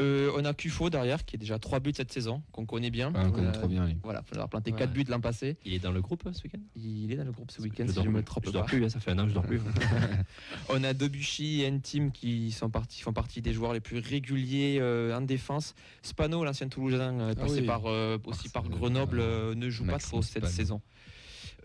[0.00, 3.12] Euh, on a Cufo derrière qui est déjà 3 buts cette saison, qu'on connaît bien.
[3.14, 3.96] Ah, on connaît Euh, trop bien, lui.
[4.02, 4.78] Voilà, il avoir planté Ouais.
[4.78, 5.56] 4 buts l'an passé.
[5.64, 6.58] Il est dans le groupe ce week-end?
[6.76, 8.24] Il est dans le groupe ce week-end, je si dors, je me plus.
[8.24, 8.68] trompe je dors pas.
[8.68, 9.60] plus, hein, ça fait un an que je dors plus.
[10.68, 14.78] On a Debuchy et Ntim qui sont partis, font partie des joueurs les plus réguliers
[14.80, 15.74] euh, en défense.
[16.02, 17.66] Spano, l'ancien Toulousain, euh, Ah passé oui.
[17.66, 20.52] par, euh, aussi par Marcel, Grenoble, euh, euh, ne joue pas trop cette Spano.
[20.52, 20.80] saison.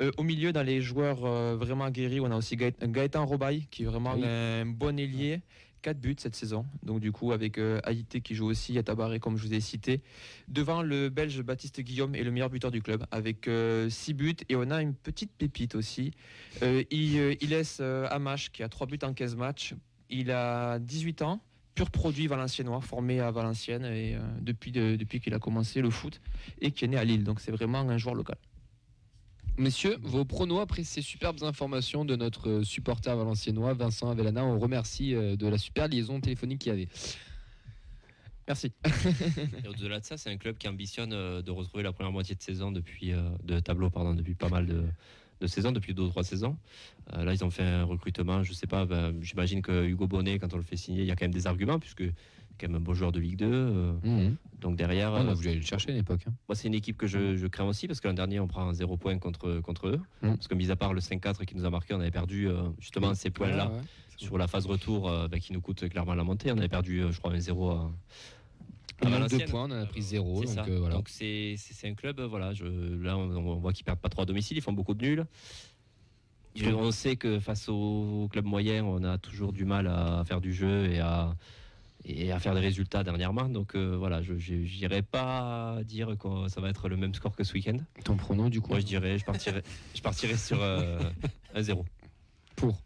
[0.01, 3.65] Euh, au milieu, dans les joueurs euh, vraiment aguerris, on a aussi Gaët- Gaëtan Robaille,
[3.71, 4.23] qui est vraiment Oui.
[4.25, 5.39] un bon ailier.
[5.85, 6.65] 4 buts cette saison.
[6.81, 10.01] Donc du coup, avec euh, Haïté qui joue aussi, Tabaré comme je vous ai cité.
[10.47, 13.47] Devant le Belge Baptiste Guillaume est le meilleur buteur du club, avec
[13.89, 14.35] 6 buts.
[14.49, 16.09] Et on a une petite pépite aussi.
[16.63, 19.75] Euh, il, euh, il laisse euh, Amash, qui a 3 buts en 15 matchs.
[20.09, 21.39] Il a 18 ans,
[21.75, 25.91] pur produit valenciennois, formé à Valenciennes et, euh, depuis, de- depuis qu'il a commencé le
[25.91, 26.19] foot
[26.61, 27.23] et qui est né à Lille.
[27.23, 28.37] Donc c'est vraiment un joueur local.
[29.57, 34.59] Messieurs, vos pronos après ces superbes informations de notre euh, supporter valenciennois, Vincent Avellana, on
[34.59, 36.89] remercie euh, de la super liaison téléphonique qu'il y avait.
[38.49, 38.73] Merci.
[39.63, 42.35] Et au-delà de ça, c'est un club qui ambitionne euh, de retrouver la première moitié
[42.35, 43.13] de saison depuis
[43.45, 44.83] de tableau pardon depuis pas mal de,
[45.39, 46.57] de saisons, depuis deux ou trois saisons.
[47.13, 48.43] Là, ils ont fait un recrutement.
[48.43, 48.85] Je sais pas.
[48.85, 51.33] ben, J'imagine que Hugo Bonnet, quand on le fait signer, il y a quand même
[51.33, 52.03] des arguments puisque
[52.59, 53.45] quand même un beau joueur de Ligue 2.
[53.51, 54.35] euh, Mhm.
[54.61, 56.21] donc derrière, on a euh, voulu aller le chercher à l'époque.
[56.27, 56.33] hein.
[56.47, 58.67] moi, c'est une équipe que je, je crains aussi parce que l'an dernier, on prend
[58.67, 59.99] un zéro point contre, contre eux.
[60.21, 60.35] Mm.
[60.35, 62.63] Parce que, mis à part le 5-4 qui nous a marqué, on avait perdu euh,
[62.79, 63.81] justement ces points-là ouais.
[64.17, 66.51] sur la phase retour euh, ben, qui nous coûte clairement la montée.
[66.51, 67.91] On avait perdu, je crois, un 0 à.
[69.03, 70.41] On a deux points, on a pris zéro.
[70.45, 70.95] Donc, euh, voilà.
[70.95, 72.53] Donc c'est un club, voilà.
[72.53, 72.63] Je,
[73.03, 75.25] là, on, on voit qu'ils perdent pas trop à domicile, ils font beaucoup de nuls.
[76.55, 80.39] Je- on sait que face aux clubs moyens, on a toujours du mal à faire
[80.39, 81.35] du jeu et à,
[82.05, 83.49] et à faire des résultats dernièrement.
[83.49, 87.43] Donc euh, voilà, je n'irai pas dire que ça va être le même score que
[87.43, 87.77] ce week-end.
[88.03, 89.63] Ton pronom, du coup Moi, je dirais, je partirais,
[89.95, 90.99] je partirais sur euh,
[91.53, 91.85] un 0
[92.55, 92.81] Pour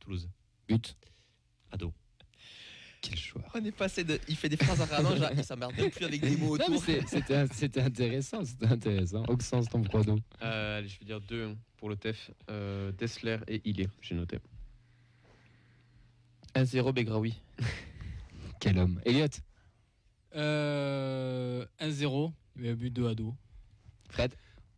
[0.00, 0.28] Toulouse.
[0.68, 0.96] but.
[1.70, 1.92] Ado.
[3.00, 3.42] Quel choix.
[3.54, 4.18] On est passé de.
[4.28, 6.82] Il fait des phrases à rallonge, il s'emmerde même plus avec des mots autour.
[6.82, 9.22] c'était intéressant, c'était intéressant.
[9.28, 10.18] Auxence, ton pronom.
[10.42, 12.30] Euh, allez, je vais dire 2 pour le TEF.
[12.50, 14.38] Euh, Dessler et Ilé, j'ai noté.
[16.54, 17.34] 1-0 Begraoui.
[18.60, 19.00] Quel homme.
[19.04, 19.28] Elliot,
[20.34, 23.34] Euh, 1-0, mais but de Ado.
[24.10, 24.34] Fred,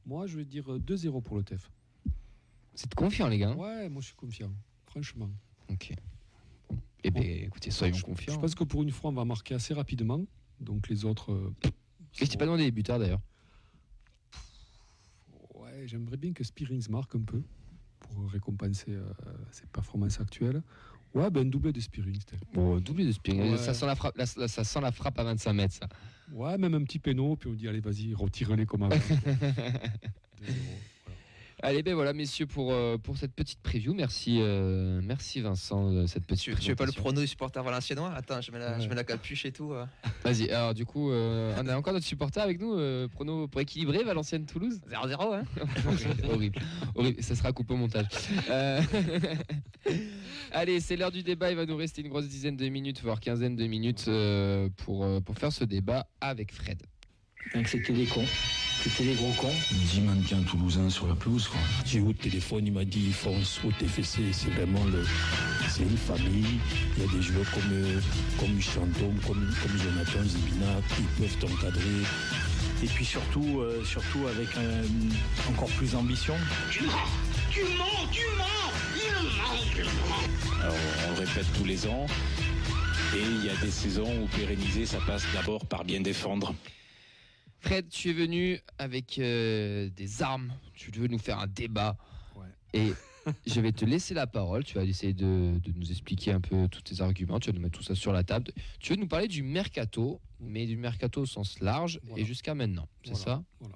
[0.06, 1.70] Moi, je vais dire euh, 2-0 pour le TEF.
[2.74, 3.54] c'est confiant, les gars.
[3.54, 4.52] Ouais, moi, je suis confiant.
[4.86, 5.30] Franchement.
[5.70, 5.92] Ok.
[7.04, 8.34] Eh bien, écoutez, soyons je, confiants.
[8.34, 10.24] Je pense que pour une fois, on va marquer assez rapidement.
[10.60, 11.32] Donc, les autres.
[11.32, 11.54] euh,
[12.20, 13.20] Et je t'ai pas demandé les buteurs d'ailleurs.
[15.54, 17.42] Ouais, j'aimerais bien que Spearings marque un peu
[18.00, 19.12] pour récompenser euh,
[19.50, 20.62] ses performances actuelles.
[21.14, 21.80] Ouais, ben un doublé de
[22.24, 22.44] peut-être.
[22.52, 23.52] Bon, doublé de Spearings.
[23.52, 23.56] Ouais.
[23.58, 25.88] Ça, sent la frappe, la- ça sent la frappe à 25 mètres, ça.
[26.32, 28.96] Ouais, même un petit péno, puis on dit allez, vas-y, retire-les comme avant.
[28.98, 29.06] 2-0,
[30.42, 30.50] voilà.
[31.60, 33.92] Allez, ben voilà, messieurs, pour, euh, pour cette petite preview.
[33.92, 37.60] Merci, euh, merci Vincent, de cette petite Tu, tu veux pas le prono du supporter
[37.64, 38.12] valenciennois?
[38.14, 38.80] Attends, je mets, la, Ouais.
[38.80, 39.72] je mets la capuche et tout.
[39.72, 39.84] euh.
[40.24, 43.60] Vas-y, alors du coup, euh, on a encore notre supporter avec nous, euh, prono pour
[43.60, 44.80] équilibrer Valenciennes-Toulouse?
[44.88, 45.42] 0-0, hein
[46.32, 46.60] horrible,
[46.94, 48.06] horrible, ça sera coupé au montage.
[48.50, 48.80] Euh,
[50.52, 51.50] Allez, c'est l'heure du débat.
[51.50, 55.04] Il va nous rester une grosse dizaine de minutes, voire quinzaine de minutes euh, pour,
[55.22, 56.80] pour faire ce débat avec Fred.
[57.66, 58.24] C'était des cons.
[58.88, 59.52] C'était des gros cons.
[59.70, 61.60] 10 mannequins toulousains sur la pelouse, quoi.
[61.84, 65.04] J'ai eu au téléphone, il m'a dit fonce au TFC, c'est vraiment le,
[65.68, 66.58] c'est une famille.
[66.96, 68.00] Il y a des joueurs comme, euh,
[68.38, 72.02] comme Chantôme, comme, comme Jonathan Zibina, qui peuvent t'encadrer.
[72.82, 74.48] Et puis surtout, euh, surtout avec
[75.50, 76.34] encore plus d'ambition.
[76.70, 76.92] Tu mens
[77.50, 78.44] Tu mens Tu mens
[79.76, 80.76] Il ment, ment Alors,
[81.08, 82.06] on le répète tous les ans.
[83.14, 86.54] Et il y a des saisons où pérenniser, ça passe d'abord par bien défendre.
[87.60, 90.52] Fred, tu es venu avec euh, des armes.
[90.74, 91.96] Tu veux nous faire un débat.
[92.36, 92.46] Ouais.
[92.72, 92.92] Et
[93.46, 94.64] je vais te laisser la parole.
[94.64, 97.40] Tu vas essayer de, de nous expliquer un peu tous tes arguments.
[97.40, 98.52] Tu vas nous mettre tout ça sur la table.
[98.78, 102.22] Tu veux nous parler du mercato, mais du mercato au sens large Voilà.
[102.22, 102.88] et jusqu'à maintenant.
[103.04, 103.74] C'est Voilà, ça voilà.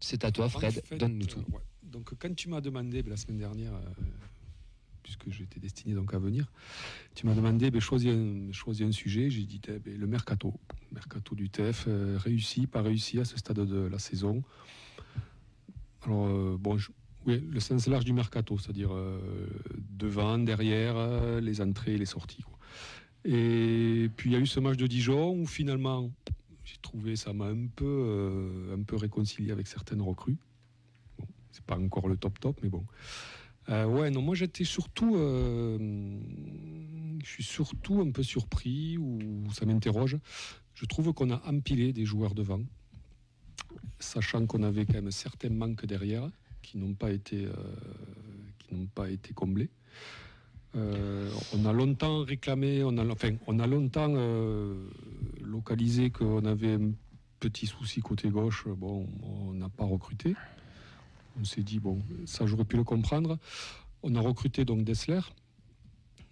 [0.00, 0.82] C'est à toi, Fred.
[0.98, 1.38] Donne-nous tout.
[1.40, 1.62] euh, ouais.
[1.84, 3.80] Donc, quand tu m'as demandé ben, la semaine dernière, euh,
[5.02, 6.50] puisque j'étais destiné donc à venir,
[7.14, 9.30] tu m'as demandé ben, choisis, un, sujet.
[9.30, 10.54] J'ai dit eh ben, le mercato.
[10.92, 14.42] Mercato du TEF, euh, réussi, pas réussi à ce stade de la saison.
[16.02, 16.76] Alors, euh, bon,
[17.26, 19.46] oui, le sens large du mercato, c'est-à-dire euh,
[19.90, 22.44] devant, derrière, les entrées et les sorties.
[23.24, 26.10] Et puis, il y a eu ce match de Dijon où finalement,
[26.64, 30.38] j'ai trouvé ça m'a un peu, un peu réconcilié avec certaines recrues.
[31.18, 32.84] Bon, c'est pas encore le top top, mais bon.
[33.68, 35.78] Euh, ouais, non, moi j'étais surtout, euh,
[37.22, 39.20] je suis surtout un peu surpris ou
[39.52, 40.18] ça m'interroge.
[40.74, 42.60] Je trouve qu'on a empilé des joueurs devant,
[43.98, 46.28] sachant qu'on avait quand même certains manques derrière
[46.62, 49.70] qui n'ont pas été, euh, pas été comblés.
[50.74, 54.14] On a longtemps réclamé, enfin, on a longtemps
[55.42, 56.92] localisé qu'on avait un
[57.40, 60.34] petit souci côté gauche, bon, on n'a pas recruté.
[61.40, 63.38] On s'est dit, bon, ça j'aurais pu le comprendre.
[64.02, 65.20] On a recruté donc Dessler.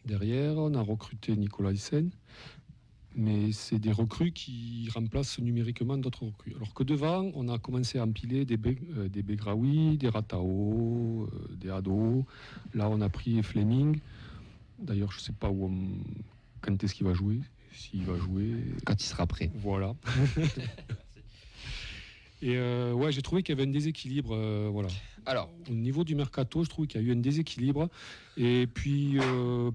[0.05, 2.11] Derrière, on a recruté Nicolas Hyssen.
[3.17, 6.55] Mais c'est des recrues qui remplacent numériquement d'autres recrues.
[6.55, 11.29] Alors que devant, on a commencé à empiler des, Be- euh, des Begraoui, des Ratao,
[11.33, 12.25] euh, des Ado.
[12.73, 13.99] Là, on a pris Fleming.
[14.79, 15.99] D'ailleurs, je ne sais pas où on-
[16.61, 17.41] quand est-ce qu'il va jouer.
[17.73, 18.53] S'il va jouer.
[18.87, 19.51] Quand il sera prêt.
[19.57, 19.95] Voilà.
[22.43, 24.35] Et euh, ouais, j'ai trouvé qu'il y avait un déséquilibre.
[24.35, 24.89] euh, voilà.
[25.27, 27.89] Alors, Au niveau du mercato, je trouve qu'il y a eu un déséquilibre.
[28.37, 29.71] Et puis, euh,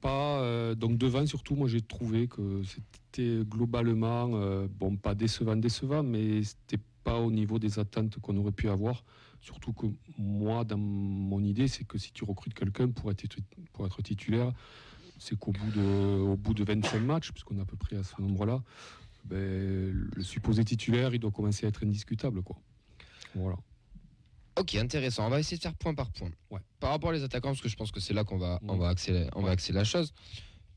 [0.00, 0.74] pas.
[0.74, 4.28] donc, devant, surtout, moi, j'ai trouvé que c'était globalement,
[4.68, 9.04] bon, pas décevant, décevant, mais c'était pas au niveau des attentes qu'on aurait pu avoir.
[9.40, 9.86] Surtout que
[10.18, 13.24] moi, dans mon idée, c'est que si tu recrutes quelqu'un pour être,
[13.74, 14.52] pour être titulaire,
[15.18, 18.02] c'est qu'au bout, de, au bout de 25 matchs, puisqu'on est à peu près à
[18.02, 18.62] ce nombre-là,
[19.24, 22.42] ben, le supposé titulaire, il doit commencer à être indiscutable.
[22.42, 22.56] Quoi.
[23.34, 23.56] Voilà.
[24.56, 25.26] Ok, intéressant.
[25.26, 26.30] On va essayer de faire point par point.
[26.50, 26.60] Ouais.
[26.78, 28.88] Par rapport aux attaquants, parce que je pense que c'est là qu'on va, on va
[28.88, 30.12] accélérer, on va accélérer la chose.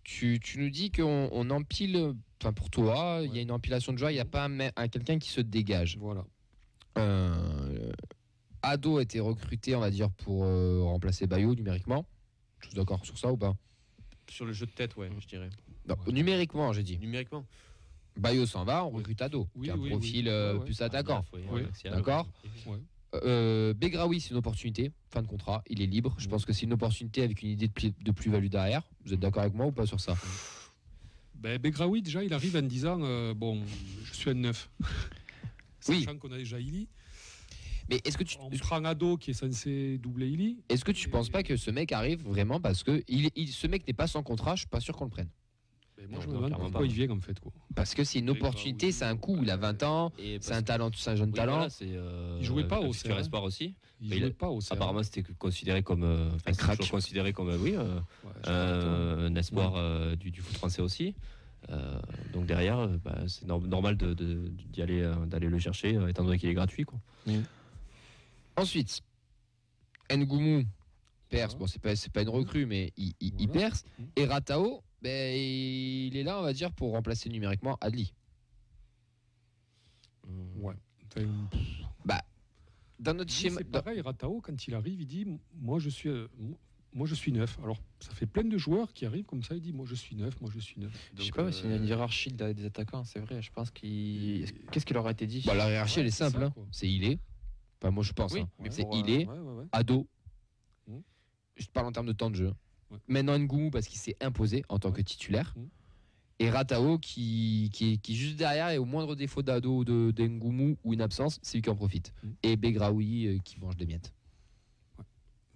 [0.04, 3.94] Tu, tu nous dis qu'on on empile, enfin pour toi, il y a une empilation
[3.94, 5.98] de joueurs, il n'y a pas un, quelqu'un qui se dégage.
[5.98, 6.26] Voilà.
[6.98, 7.92] Euh,
[8.64, 12.06] Ado a été recruté, on va dire, pour euh, remplacer Bayo numériquement.
[12.62, 13.54] Tu es d'accord sur ça ou pas?
[14.30, 15.50] Sur le jeu de tête, ouais, je dirais.
[15.88, 16.98] Non, Numériquement, j'ai dit.
[16.98, 17.46] Numériquement.
[18.18, 20.30] Bayo s'en va, on recrute Ado, Oui, qui a un oui, profil oui.
[20.32, 21.24] euh, plus attaquant.
[21.34, 21.64] Oui.
[21.64, 22.28] Axial, D'accord.
[23.16, 26.14] Euh, Begraoui, c'est une opportunité, fin de contrat, il est libre.
[26.18, 27.70] Je pense que c'est une opportunité avec une idée
[28.02, 28.82] de, plus-value derrière.
[29.06, 30.16] Vous êtes d'accord avec moi ou pas sur ça?
[31.36, 33.62] Ben, Begraoui, déjà, il arrive en disant euh, Bon,
[34.06, 34.70] je suis un neuf.
[35.90, 36.04] Oui.
[36.04, 36.90] Sachant qu'on a déjà Ili.
[37.90, 40.58] Mais est-ce que tu On prend Ado qui est censé doubler Ili.
[40.68, 43.68] est-ce que tu penses pas que ce mec arrive vraiment parce que il, il- ce
[43.68, 45.30] mec n'est pas sans contrat, je suis pas sûr qu'on le prenne?
[45.98, 46.86] Ben, moi, Non, je me demande pourquoi pas.
[46.86, 47.40] il vient en fait.
[47.40, 47.52] Quoi.
[47.76, 50.92] Parce que c'est une opportunité, c'est un coup, il a 20 ans, c'est un talent,
[50.94, 51.54] c'est un jeune Oui, talent.
[51.58, 53.18] voilà, euh, Il jouait pas un au CR.
[53.18, 53.74] espoir aussi.
[54.00, 54.74] Il Mais il jouait a- pas au CR.
[54.74, 56.88] Apparemment, c'était considéré comme euh, c'est crack.
[56.90, 61.16] considéré comme euh, oui, euh, Ouais, euh, un espoir euh, du, du foot français aussi.
[61.70, 62.00] Euh,
[62.32, 65.98] donc derrière, euh, bah, c'est nor- normal de- de- d'y aller, euh, d'aller le chercher,
[65.98, 66.84] euh, étant donné qu'il est gratuit.
[66.86, 67.00] Quoi.
[68.56, 69.02] Ensuite,
[70.12, 70.64] Ngoumou
[71.30, 71.54] perce.
[71.54, 71.60] Voilà.
[71.60, 73.62] Bon, c'est pas, pas une recrue, mais il, il- il Voilà.
[73.70, 73.84] perce.
[74.00, 74.06] Mhm.
[74.16, 78.14] Et Ratao, ben, il est là, on va dire, pour remplacer numériquement Adli.
[80.58, 80.74] Ouais.
[81.16, 82.20] Enfin,
[83.00, 83.58] Dans notre schéma.
[83.60, 85.26] c'est dans- pareil, Ratao, quand il arrive, il dit
[85.56, 86.10] Moi, je suis.
[86.10, 86.28] euh,
[86.94, 87.60] moi, je suis neuf.
[87.64, 89.56] Alors, ça fait plein de joueurs qui arrivent comme ça.
[89.56, 90.40] Il dit Moi, je suis neuf.
[90.42, 90.92] Moi, je suis neuf.
[91.16, 93.42] Je sais Donc, pas s'il y a une euh, hiérarchie de- des attaquants, c'est vrai.
[93.42, 94.52] Je pense qu'il.
[94.72, 95.44] Qu'est-ce qui leur a été dit?
[95.46, 96.44] Bah, la hiérarchie, Ouais, elle est c'est simple.
[96.44, 96.54] hein.
[96.72, 97.20] C'est il est.
[97.80, 98.34] Enfin, moi, je pense.
[98.34, 98.50] Oui, hein.
[98.60, 99.66] mais c'est pour, il euh, est, Ouais, ouais, ouais.
[99.72, 100.08] ado.
[100.88, 101.04] Mhm.
[101.56, 102.54] Je te parle en termes de temps de jeu.
[102.92, 102.98] Ouais.
[103.08, 105.54] Maintenant, Ngoumou, parce qu'il s'est imposé en tant que titulaire.
[105.58, 105.68] Mhm.
[106.40, 109.84] Et Ratao, qui, qui, est, qui est juste derrière, et au moindre défaut d'ado ou
[109.86, 112.14] de, de Ngoumou ou une absence, c'est lui qui en profite.
[112.24, 112.36] Mhm.
[112.44, 114.14] Et Begraoui, euh, qui mange des miettes.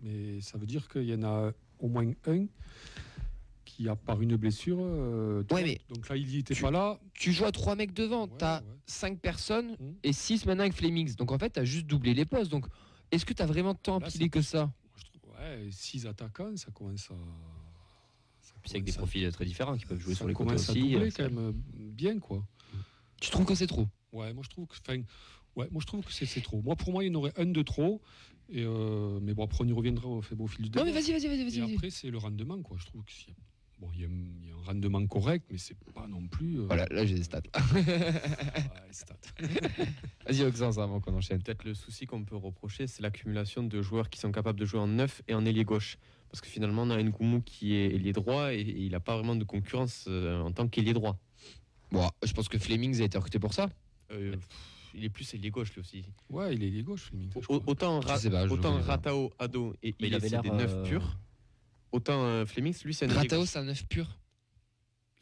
[0.01, 2.45] Mais ça veut dire qu'il y en a au moins un
[3.65, 4.77] qui a par une blessure.
[4.81, 6.99] euh, tu Ouais, mais Donc là, il n'y était tu- pas là.
[7.13, 8.65] Tu joues à trois mecs devant, t'as ouais.
[8.87, 9.95] cinq personnes Mhm.
[10.03, 11.15] et six maintenant avec Flemings.
[11.15, 12.49] Donc en fait, t'as juste doublé les postes.
[12.51, 12.65] Donc
[13.11, 14.71] est-ce que t'as vraiment tant empilé que ça?
[15.55, 17.15] Ouais, six attaquants, ça commence à.
[18.41, 20.49] ça Puis avec des à- profils très différents qui peuvent jouer ça sur les côtés
[20.49, 20.79] commence à aussi.
[20.81, 22.45] doubler euh, quand même euh, bien, quoi.
[23.21, 23.87] Tu trouves que c'est trop?
[24.11, 25.01] Ouais, moi je trouve que, enfin,
[25.55, 26.61] ouais, moi je trouve que c'est trop.
[26.61, 28.01] Moi, pour moi, il y en aurait un de trop.
[28.49, 30.83] Et euh, mais bon, après on y reviendra au, fait, bon, au fil du débat.
[30.83, 31.59] Non mais vas-y, vas-y, vas-y, Et vas-y.
[31.61, 31.73] vas-y.
[31.75, 32.77] après, c'est le rendement, quoi.
[32.79, 33.33] Je trouve a,
[33.81, 36.59] bon, il y a, il y a un rendement correct, mais c'est pas non plus.
[36.59, 37.41] euh, Voilà, là j'ai des stats.
[37.73, 37.83] ouais,
[38.87, 39.15] les stats.
[40.27, 41.41] Vas-y, Oxens, avant qu'on enchaîne.
[41.41, 44.79] Peut-être le souci qu'on peut reprocher, c'est l'accumulation de joueurs qui sont capables de jouer
[44.79, 45.97] en neuf et en ailier gauche.
[46.29, 49.15] Parce que finalement, on a Nkoumou qui est ailier droit et, et il n'a pas
[49.17, 51.19] vraiment de concurrence euh, en tant qu'ailier droit.
[51.91, 53.67] Bon, je pense que Flemings a été recruté pour ça.
[54.11, 54.47] Euh, pff,
[54.93, 56.05] il est plus ailier gauche lui aussi.
[56.29, 57.31] Ouais, il est les gauche, Fleming.
[57.33, 57.61] je Au- crois.
[57.67, 58.79] autant Ra- pas, autant.
[58.81, 61.17] Ratao, Ado et Mais il il avait l'air, des neufs euh, purs.
[61.91, 64.17] Autant euh, Flemings, lui, c'est un Ratao, c'est un neuf pur.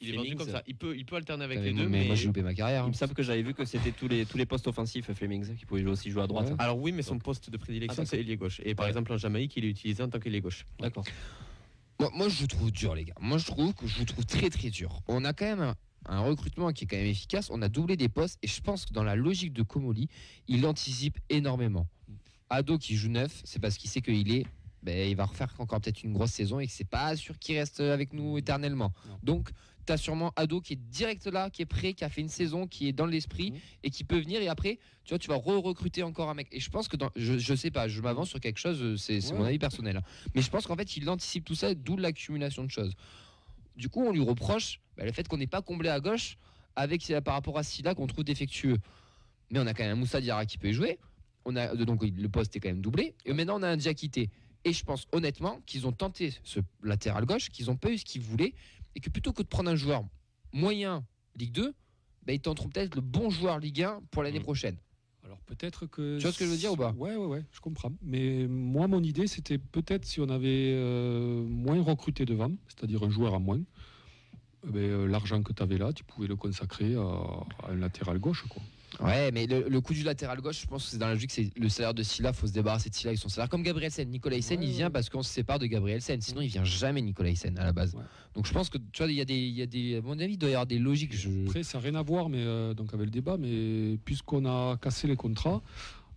[0.01, 0.63] Il est vendu comme ça.
[0.65, 2.05] Il peut, il peut alterner avec les deux, mais mais.
[2.07, 2.84] moi j'ai loupé ma carrière.
[2.84, 2.88] Il hein.
[2.89, 5.65] me semble que j'avais vu que c'était tous les, tous les postes offensifs Flemings qui
[5.65, 6.47] pouvaient jouer aussi jouer à droite.
[6.51, 6.55] Ouais.
[6.57, 8.61] Alors oui, mais son Donc- poste de prédilection, Ah, c'est ailier gauche.
[8.63, 8.91] Et par Ouais.
[8.91, 10.65] exemple, en Jamaïque, il est utilisé en tant qu'ailier gauche.
[10.80, 11.03] D'accord.
[11.99, 13.15] Moi, moi, je vous trouve dur, les gars.
[13.20, 15.01] Moi, je trouve que je vous trouve très, très dur.
[15.09, 17.49] On a quand même un, un recrutement qui est quand même efficace.
[17.51, 20.07] On a doublé des postes et je pense que dans la logique de Comoli,
[20.47, 21.88] il anticipe énormément.
[22.49, 24.45] Ado qui joue neuf, c'est parce qu'il sait qu'il est.
[24.82, 27.57] Ben, il va refaire encore peut-être une grosse saison et que c'est pas sûr qu'il
[27.57, 28.93] reste avec nous éternellement.
[29.09, 29.19] Non.
[29.23, 29.49] Donc,
[29.86, 32.30] tu as sûrement Ado qui est direct là, qui est prêt, qui a fait une
[32.30, 33.57] saison, qui est dans l'esprit Mhm.
[33.84, 34.41] et qui peut venir.
[34.41, 36.47] Et après, tu vois, tu vas re-recruter encore un mec.
[36.53, 38.95] Et je pense que dans, je, je sais pas, je m'avance sur quelque chose, euh,
[38.97, 39.38] c'est Ouais.
[39.38, 39.97] mon avis personnel.
[39.97, 40.03] hein.
[40.34, 42.93] Mais je pense qu'en fait, il anticipe tout ça, d'où l'accumulation de choses.
[43.75, 46.38] Du coup, on lui reproche bah, le fait qu'on n'ait pas comblé à gauche
[46.75, 48.77] avec par rapport à Silla qu'on trouve défectueux.
[49.49, 50.99] Mais on a quand même un Moussa Diarra qui peut y jouer.
[51.45, 53.15] On a donc le poste est quand même doublé.
[53.25, 54.30] Et maintenant on a un Diakité.
[54.66, 58.05] Et je pense honnêtement qu'ils ont tenté ce latéral gauche, qu'ils n'ont pas eu ce
[58.05, 58.53] qu'ils voulaient,
[58.95, 60.03] et que plutôt que de prendre un joueur
[60.51, 61.05] moyen
[61.36, 61.74] Ligue 2,
[62.26, 64.76] bah, ils tenteront peut-être le bon joueur Ligue 1 pour l'année prochaine.
[65.24, 66.18] Alors peut-être que.
[66.18, 66.91] Tu vois ce que je veux dire ou pas?
[66.91, 67.91] Ouais, ouais, ouais, je comprends.
[68.01, 73.10] Mais moi, mon idée, c'était peut-être si on avait euh, moins recruté devant, c'est-à-dire un
[73.10, 73.62] joueur en moins,
[74.68, 77.76] eh ben, euh, l'argent que tu avais là, tu pouvais le consacrer à, à un
[77.76, 78.45] latéral gauche.
[78.49, 78.62] Quoi.
[79.00, 81.32] Ouais, mais le, le coup du latéral gauche, je pense que c'est dans la logique,
[81.32, 83.50] c'est le salaire de Silla, faut se débarrasser de Silla avec son salaire.
[83.50, 84.10] Comme Gabriel Sen.
[84.10, 86.20] Nicolas Sen, Ouais, il vient parce qu'on se sépare de Gabriel Sen.
[86.22, 87.94] Sinon, il vient jamais Nicolas Sen à la base.
[87.96, 88.04] Ouais.
[88.34, 90.02] Donc je pense que tu vois, il y a des, il y a des, à
[90.02, 91.16] mon avis, il doit y avoir des logiques.
[91.16, 91.30] Je...
[91.48, 94.78] Après, ça n'a rien à voir mais, euh, donc avec le débat, mais puisqu'on a
[94.78, 95.62] cassé les contrats,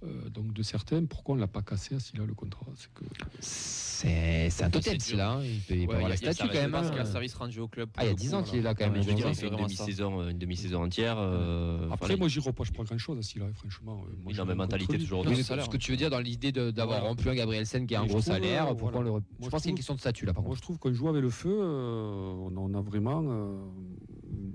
[0.05, 2.67] euh, donc de certains, pourquoi on ne l'a pas cassé à Silla le contrat?
[2.77, 3.05] C'est que
[3.41, 5.33] C'est c'est un totem, C'est Silla.
[5.35, 5.43] hein.
[5.45, 6.65] Il peut, il peut Ouais, avoir y la a- il y a statue quand même.
[6.75, 6.89] référence hein.
[6.91, 7.89] qu'il y a un service rendu au club.
[7.97, 9.03] Ah, il y a pour le 10 coup, ans qu'il est là quand même.
[9.03, 11.17] Je veux dire, c'est une demi-saison, une demi-saison entière.
[11.19, 14.05] euh, Après, enfin, moi, j'y reproche pas grand-chose à Silla, franchement.
[14.09, 17.29] euh, moi, non, mais mentalité toujours ce que tu veux dire dans l'idée d'avoir rompu
[17.29, 19.11] un Gabriel Sen qui a un gros salaire, pourquoi le...
[19.11, 20.59] Moi, Je pense qu'il y a une question de statut là par Moi, contre.
[20.59, 23.23] je trouve qu'on joue avec le feu, on, a vraiment.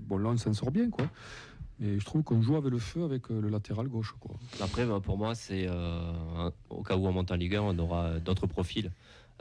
[0.08, 1.10] bon, là, on s'en sort bien, quoi.
[1.80, 4.36] Mais je trouve qu'on joue avec le feu avec euh, le latéral gauche, quoi.
[4.62, 7.78] Après, bah, pour moi, c'est euh, au cas où on monte en Ligue 1, on
[7.80, 8.92] aura d'autres profils.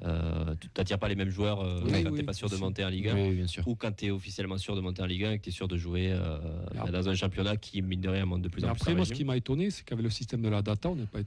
[0.03, 2.51] Euh, tu n'attires pas les mêmes joueurs euh, Oui, quand oui, tu n'es pas sûr
[2.51, 3.67] de monter en Ligue 1 Oui, bien sûr.
[3.67, 5.53] ou quand tu es officiellement sûr de monter en Ligue 1 et que tu es
[5.53, 6.15] sûr de jouer
[6.87, 8.83] Et dans un championnat qui, mine de rien, monte de plus en plus.
[8.83, 11.07] après, moi, ce qui m'a étonné, c'est qu'avec le système de la data, on n'est
[11.07, 11.21] pas.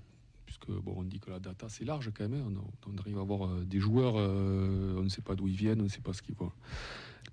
[0.46, 2.42] Puisque, bon, on dit que la data, c'est large quand même.
[2.58, 2.62] hein.
[2.88, 5.56] On, on arrive à avoir euh, des joueurs, euh, on ne sait pas d'où ils
[5.56, 6.54] viennent, on ne sait pas ce qu'ils voient.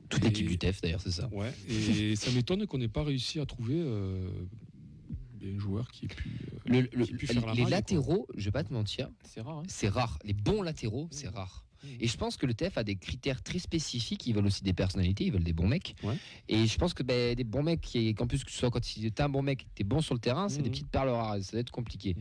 [0.08, 1.28] Toute Et- l'équipe du TEF d'ailleurs, c'est ça.
[1.32, 4.28] Ouais, et ça m'étonne qu'on n'ait pas réussi à trouver euh,
[5.44, 6.28] un joueur qui pu.
[6.28, 7.70] euh, Le- le- qui ait pu faire la les maille, quoi.
[7.70, 9.58] latéraux, je vais pas te mentir, C'est rare.
[9.58, 9.62] hein.
[9.68, 10.18] c'est rare.
[10.24, 11.64] Les bons latéraux, c'est rare.
[11.84, 11.88] Mmh.
[12.00, 14.26] Et je pense que le TF a des critères très spécifiques.
[14.26, 15.94] Ils veulent aussi des personnalités, ils veulent des bons mecs.
[16.02, 16.16] Ouais.
[16.48, 18.80] Et je pense que ben, des bons mecs, qui, qu'en plus que ce soit quand
[18.80, 21.10] tu es un bon mec, tu es bon sur le terrain, c'est des petites perles
[21.10, 21.36] rares.
[21.42, 22.16] Ça va être compliqué.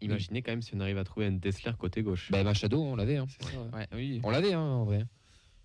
[0.00, 2.30] Imaginez quand même si on arrive à trouver un Dessler côté gauche.
[2.30, 3.16] Ben, Machado, on l'avait.
[3.16, 3.26] hein.
[3.28, 3.78] C'est ça, ouais.
[3.78, 4.20] Ouais, oui.
[4.24, 5.04] On l'avait hein, en vrai.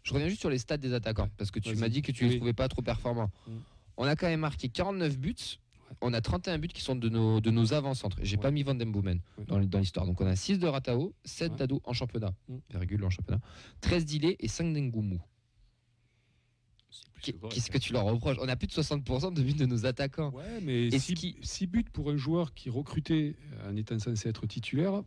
[0.07, 2.23] Je reviens juste sur les stats des attaquants parce que tu m'as dit que tu
[2.23, 2.35] les Oui.
[2.37, 3.29] trouvais pas trop performants.
[3.45, 3.51] Mm.
[3.97, 5.35] On a quand même marqué 49 buts.
[5.99, 8.17] On a 31 buts qui sont de nos, de nos avant-centres.
[8.21, 8.41] J'ai Ouais.
[8.41, 9.43] pas mis Van Den Boomen Ouais.
[9.45, 10.05] dans, dans l'histoire.
[10.05, 11.57] Donc on a 6 de Ratao, 7 Ouais.
[11.57, 12.55] d'Ado en championnat, Mm.
[12.69, 13.41] virgule en championnat,
[13.81, 15.19] 13 d'Ilé et 5 d'Engoumou.
[17.49, 18.37] Qu'est-ce que tu leur reproches?
[18.39, 20.31] On a plus de 60% de buts de nos attaquants.
[20.31, 23.35] Ouais, mais Et 6 ce qui- buts pour un joueur qui recrutait
[23.67, 25.03] en étant censé être titulaire.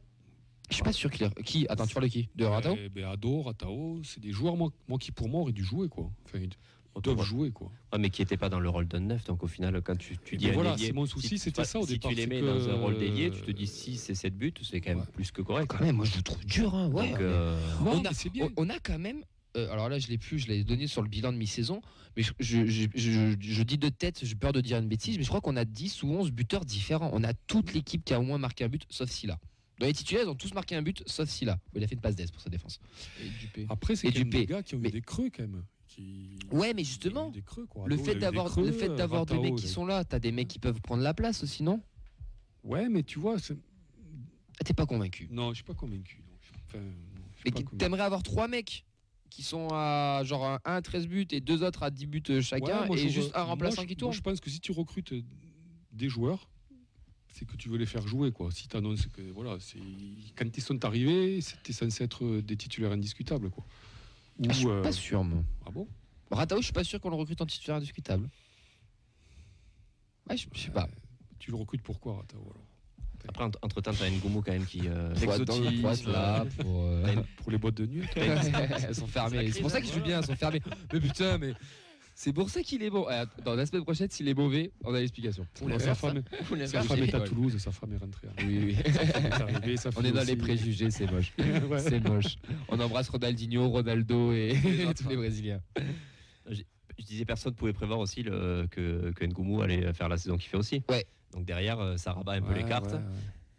[0.70, 1.28] Je suis pas sûr qu'il.
[1.44, 2.28] Qui Attends, tu parles de qui?
[2.34, 2.76] De Ratao?
[2.78, 5.88] eh ben, Ado, Ratao, c'est des joueurs, moi, moi, qui pour moi auraient dû jouer,
[5.88, 6.10] quoi.
[6.26, 7.70] Enfin, ils doivent jouer, quoi.
[7.92, 9.24] Ouais, mais qui n'était pas dans le rôle d'un neuf.
[9.24, 11.60] Donc au final, quand tu, tu dis Mais un voilà, c'est mon si- souci, c'était
[11.60, 13.50] enfin, ça au si départ, tu les mets que- dans un rôle d'ailier, tu te
[13.50, 15.04] dis 6 et 7 buts, c'est quand même Ouais.
[15.12, 15.66] plus que correct.
[15.68, 16.74] Quand même, moi je le trouve dur.
[16.74, 18.46] hein, ouais, Donc, mais- euh, Non, on, a, c'est bien.
[18.56, 19.24] on- on a quand même.
[19.56, 21.80] euh, alors là, je l'ai plus, je l'ai donné sur le bilan de mi-saison.
[22.16, 25.16] Mais je, je- je- je- je dis de tête, j'ai peur de dire une bêtise,
[25.16, 27.10] mais je crois qu'on a 10 ou 11 buteurs différents.
[27.12, 29.38] On a toute l'équipe qui a au moins marqué un but, sauf Silla.
[29.80, 31.58] Dans les titulaires, ils ont tous marqué un but, sauf Silla.
[31.74, 32.78] Il a fait une passe d'aise pour sa défense.
[33.24, 33.66] Et Dupé.
[33.70, 35.64] Après, c'est des gars qui ont eu Mais- des creux, quand même.
[35.88, 36.38] Qui...
[36.52, 37.88] Ouais, mais justement, des creux, quoi.
[37.88, 40.46] le fait d'avoir creux, le fait d'avoir des mecs qui sont là, t'as des mecs
[40.48, 41.80] qui peuvent prendre la place aussi, non?
[42.62, 43.56] Ouais, mais tu vois, c'est-
[44.60, 45.26] Ah, T'es pas convaincu.
[45.32, 46.18] non, je suis pas convaincu.
[46.28, 46.36] non.
[46.68, 46.92] Enfin, non,
[47.32, 47.78] je suis Mais pas qui- convaincu.
[47.78, 48.84] t'aimerais avoir trois mecs
[49.30, 52.22] qui sont à genre un 1 à 13 buts et deux autres à 10 buts
[52.28, 54.12] euh, chacun Ouais, moi, et juste un remplaçant qui moi, tourne.
[54.12, 55.22] Je pense que si tu recrutes euh,
[55.92, 56.48] des joueurs,
[57.32, 58.32] c'est que tu veux les faire jouer.
[58.32, 58.50] Quoi.
[58.50, 59.56] Si tu annonces que voilà,
[60.36, 63.50] quand ils sont arrivés, c'était censé être euh, des titulaires indiscutables.
[63.50, 63.64] Quoi.
[64.38, 65.42] Ou, Ah, je suis euh, pas sûr, moi.
[65.66, 65.86] Ah bon?
[66.30, 68.28] Ratao, je suis pas sûr qu'on le recrute en titulaire indiscutable.
[70.28, 70.88] Ouais, je, je sais pas.
[71.38, 72.66] Tu le recrutes pourquoi Ratao, alors?
[73.28, 74.80] Après, entre- entre-temps, tu as Ngoumou quand même qui.
[74.88, 75.34] euh, Pour
[75.82, 76.84] poste, là, pour.
[76.84, 79.50] euh, t'as une- Pour les boîtes de nuit elles sont fermées.
[79.52, 80.62] C'est pour ça que je suis bien, elles sont fermées.
[80.92, 81.54] Mais putain, mais.
[82.22, 83.06] C'est pour ça qu'il est bon.
[83.10, 85.46] Eh, Dans la semaine prochaine, s'il est mauvais, on a l'explication.
[85.78, 86.22] Sa femme,
[86.66, 87.20] sa est à.
[87.20, 88.28] Toulouse, sa femme est rentrée.
[88.28, 88.44] hein.
[88.46, 88.76] Oui, oui.
[88.84, 90.26] Est arrivée, On est dans aussi.
[90.26, 91.32] les préjugés, c'est moche.
[91.70, 91.78] Ouais.
[91.78, 92.36] C'est moche.
[92.68, 94.54] On embrasse Ronaldinho, Ronaldo et
[94.98, 95.62] tous les Brésiliens.
[96.46, 100.36] Je disais, personne ne pouvait prévoir aussi le, que, que Ngoumou allait faire la saison
[100.36, 100.82] qu'il fait aussi.
[100.90, 101.06] Ouais.
[101.32, 102.92] Donc derrière, euh, ça rabat un peu les cartes.
[102.92, 103.02] ouais, ouais.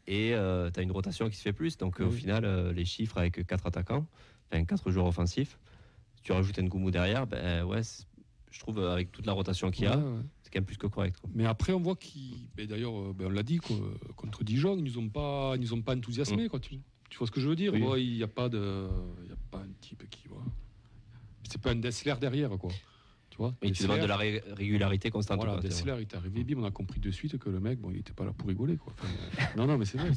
[0.07, 1.77] Et tu as une rotation qui se fait plus.
[1.77, 4.05] Donc euh, au final, euh, les chiffres avec 4 attaquants,
[4.51, 5.57] enfin 4 joueurs offensifs,
[6.13, 8.05] si tu rajoutes Ngoumou derrière, ben, ouais, c'est-
[8.51, 10.19] je trouve euh, avec toute la rotation qu'il y a, Ouais, ouais.
[10.43, 11.17] c'est quand même plus que correct.
[11.19, 11.29] quoi.
[11.33, 12.47] Mais après, on voit qu'ils.
[12.67, 13.75] D'ailleurs, euh, ben, on l'a dit, quoi,
[14.15, 16.47] contre Dijon, ils nous ont pas, ils nous ont pas enthousiasmé.
[16.49, 16.75] Quoi, tu,
[17.09, 17.73] tu vois ce que je veux dire?
[17.73, 18.03] Oui.
[18.05, 18.87] Il n'y a, pas de-
[19.27, 20.27] y a pas un type qui.
[20.29, 20.45] Voilà.
[21.49, 22.71] C'est pas un Dessler derrière, quoi.
[23.29, 23.55] Tu vois?
[23.61, 25.37] Et tu demandes de la ré- régularité constante.
[25.37, 27.89] Voilà, quoi, Dessler, est arrivé, bim, on a compris de suite que le mec, bon,
[27.91, 28.75] il était pas là pour rigoler.
[28.75, 28.93] Quoi.
[28.97, 30.11] Enfin, euh, non, non, mais c'est vrai.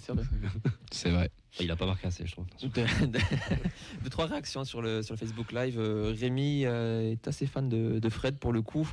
[0.90, 1.30] C'est vrai.
[1.60, 2.46] Il a pas marqué assez, je trouve.
[2.62, 3.18] De, de-
[4.04, 5.78] de trois réactions sur le, sur le Facebook Live.
[5.78, 8.90] Euh, Rémi euh, est assez fan de, de Fred pour le coup.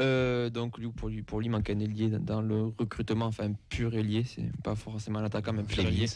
[0.00, 3.50] Euh, donc lui, pour lui, pour lui, il manque un ailier dans- le recrutement, enfin
[3.50, 6.06] un pur ailier, c'est pas forcément un attaquant, mais un pur ailier.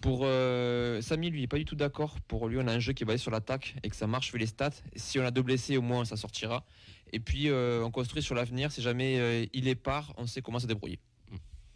[0.00, 2.16] Pour euh, Samy, lui, il est pas du tout d'accord.
[2.26, 4.32] Pour lui, on a un jeu qui est basé sur l'attaque et que ça marche,
[4.32, 4.70] fait les stats.
[4.96, 6.64] Si on a deux blessés, au moins ça sortira.
[7.12, 8.72] Et puis euh, on construit sur l'avenir.
[8.72, 10.98] Si jamais il est part, on sait comment se débrouiller.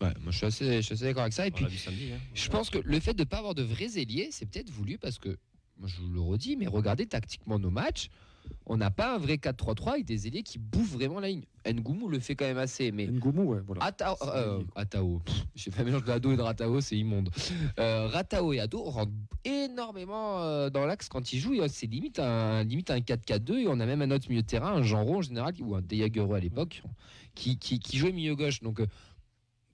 [0.03, 1.47] Ouais, moi je suis assez, je suis assez d'accord avec ça.
[1.47, 2.11] Et On puis, l'a vu samedi.
[2.13, 2.19] hein.
[2.35, 4.99] je pense que le fait de ne pas avoir de vrais ailiers, c'est peut-être voulu
[4.99, 5.39] parce que,
[5.79, 8.09] moi je vous le redis, mais regardez tactiquement nos matchs,
[8.67, 11.45] on n'a pas un vrai 4-3-3 avec des ailiers qui bouffent vraiment la ligne.
[11.65, 13.85] Ngoumou le fait quand même assez, mais Ngoumou, ouais, voilà.
[13.85, 15.23] Atao, euh, ailier, Atao,
[15.55, 17.31] j'ai fait un mélange de Ado et de Ratao, c'est immonde.
[17.79, 19.13] Euh, Ratao et Ado rentrent
[19.45, 21.55] énormément euh, dans l'axe quand ils jouent.
[21.69, 24.73] C'est limite un, limite un 4-4-2 et on a même un autre milieu de terrain,
[24.75, 26.83] un Genro en général, ou un Deyagereux à l'époque,
[27.35, 28.61] qui, qui, qui jouait milieu gauche.
[28.61, 28.87] Donc euh,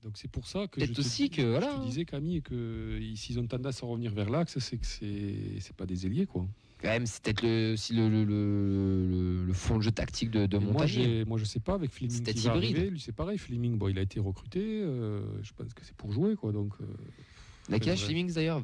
[0.09, 3.39] Donc c'est pour ça que je te, aussi que, je te disais Camille que s'ils
[3.39, 6.47] ont tendance à revenir vers l'axe, c'est que c'est pas des ailiers quoi.
[6.81, 10.31] quand même, c'est peut-être le, aussi le, le, le, le- le fond de jeu tactique
[10.31, 11.19] de, de moi, Montagnier.
[11.19, 12.77] j'ai- moi je sais pas avec Fleming C'était qui va hybride.
[12.77, 13.37] arriver, lui c'est pareil.
[13.37, 16.53] Fleming, bon, il a été recruté, euh, je pense que c'est pour jouer quoi.
[16.53, 17.87] Donc euh.
[17.97, 18.63] Flemings d'ailleurs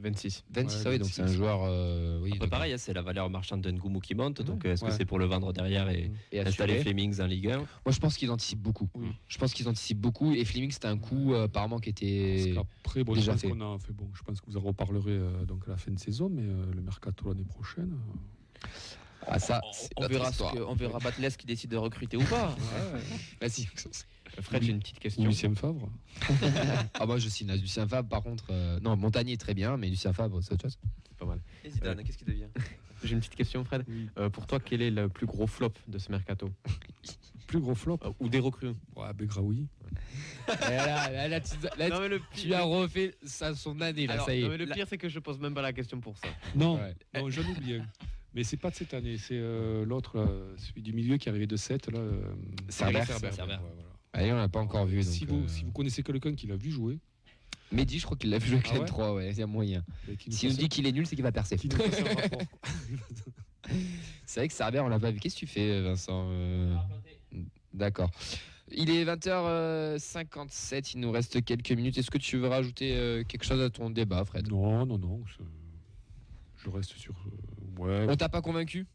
[0.00, 0.44] 26.
[0.50, 1.36] 26, Ouais, ah oui, donc c'est un 26.
[1.36, 1.60] joueur.
[1.64, 4.42] euh, oui, Après, donc- pareil, hein, c'est la valeur marchande de Ngoumou qui monte.
[4.42, 6.80] Donc, est-ce que c'est pour le vendre derrière et et installer.
[6.80, 8.88] Flemings en Ligue 1 Moi, je pense qu'ils anticipent beaucoup.
[8.94, 9.08] Oui.
[9.28, 10.32] Je pense qu'ils anticipent beaucoup.
[10.32, 12.52] Et Fleming, c'était un coup euh, apparemment qui était.
[12.82, 13.48] parce bon, je déjà pense fait.
[13.50, 15.90] qu'on a fait bon, je pense que vous en reparlerez euh, donc à la fin
[15.92, 17.92] de saison, mais euh, le mercato l'année prochaine.
[18.64, 18.68] euh,
[19.26, 22.16] Ah, ça, c'est On notre verra, ce que- on verra Batles qui décide de recruter
[22.16, 22.56] ou pas.
[23.40, 23.68] Vas-y.
[24.40, 25.24] Fred, j'ai une petite ou question.
[25.24, 25.88] Lucien Favre.
[26.94, 28.44] Ah, moi, je signe Lucien Fabre, par contre.
[28.50, 30.78] euh, non, Montagnier, très bien, mais Lucien Fabre, c'est autre chose.
[31.08, 31.40] C'est pas mal.
[31.64, 32.48] Et Zidane, qu'est-ce qu'il devient
[33.04, 33.84] J'ai une petite question, Fred.
[34.18, 36.50] Euh, pour toi, quel est le plus gros flop de ce mercato
[37.46, 37.98] Plus gros flop.
[38.04, 39.66] Euh, Ou des recrues Ouais, Begraoui.
[40.48, 44.34] Et là, là, là, tu, Non, le as refait ça, son année, là, Alors, ça
[44.34, 44.50] y non, est.
[44.50, 46.28] mais le pire, c'est que je pose même pas la question pour ça.
[46.54, 46.94] Non, Ouais.
[47.14, 47.86] non j'en oublie un.
[48.34, 51.48] Mais c'est pas de cette année, c'est euh, l'autre, celui du milieu qui est arrivé
[51.48, 51.90] de 7.
[51.90, 52.22] Là, euh,
[52.68, 53.08] Cerbère.
[53.10, 53.58] ouais, voilà.
[54.12, 55.02] Allez, on l'a pas encore vu.
[55.02, 56.98] si, donc, vous, euh, si vous connaissez quelqu'un qui l'a vu jouer,
[57.72, 59.46] Mehdi, je crois qu'il l'a vu avec Ah la ouais 3, ouais, il y a
[59.46, 59.84] moyen.
[60.28, 61.56] Si on dit qu'il est nul, c'est qu'il va percer.
[64.26, 65.20] C'est vrai que Cerbère, on l'a pas vu.
[65.20, 66.74] Qu'est-ce que tu fais, Vincent Euh,
[67.72, 68.10] D'accord.
[68.72, 71.98] Il est 20h57, il nous reste quelques minutes.
[71.98, 74.48] Est-ce que tu veux rajouter euh, quelque chose à ton débat, Fred?
[74.48, 75.22] Non, non, non.
[75.26, 75.42] Je,
[76.64, 77.14] je reste sur.
[77.80, 78.86] euh, ouais, On t'a pas convaincu?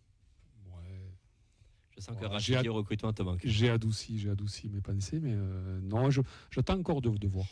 [1.97, 3.39] Je sens que au recrutement te manque.
[3.43, 6.21] J'ai adouci, j'ai adouci mes pensées, mais euh, non, je-
[6.51, 7.45] j'attends encore de, de voir.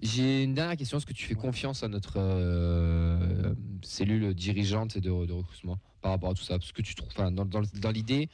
[0.00, 0.96] J'ai une dernière question.
[0.98, 6.12] Est-ce que tu fais confiance à notre euh, cellule dirigeante et de, de recrutement par
[6.12, 6.58] rapport à tout ça?
[6.58, 8.28] Parce que tu trouves, enfin, dans, dans- dans l'idée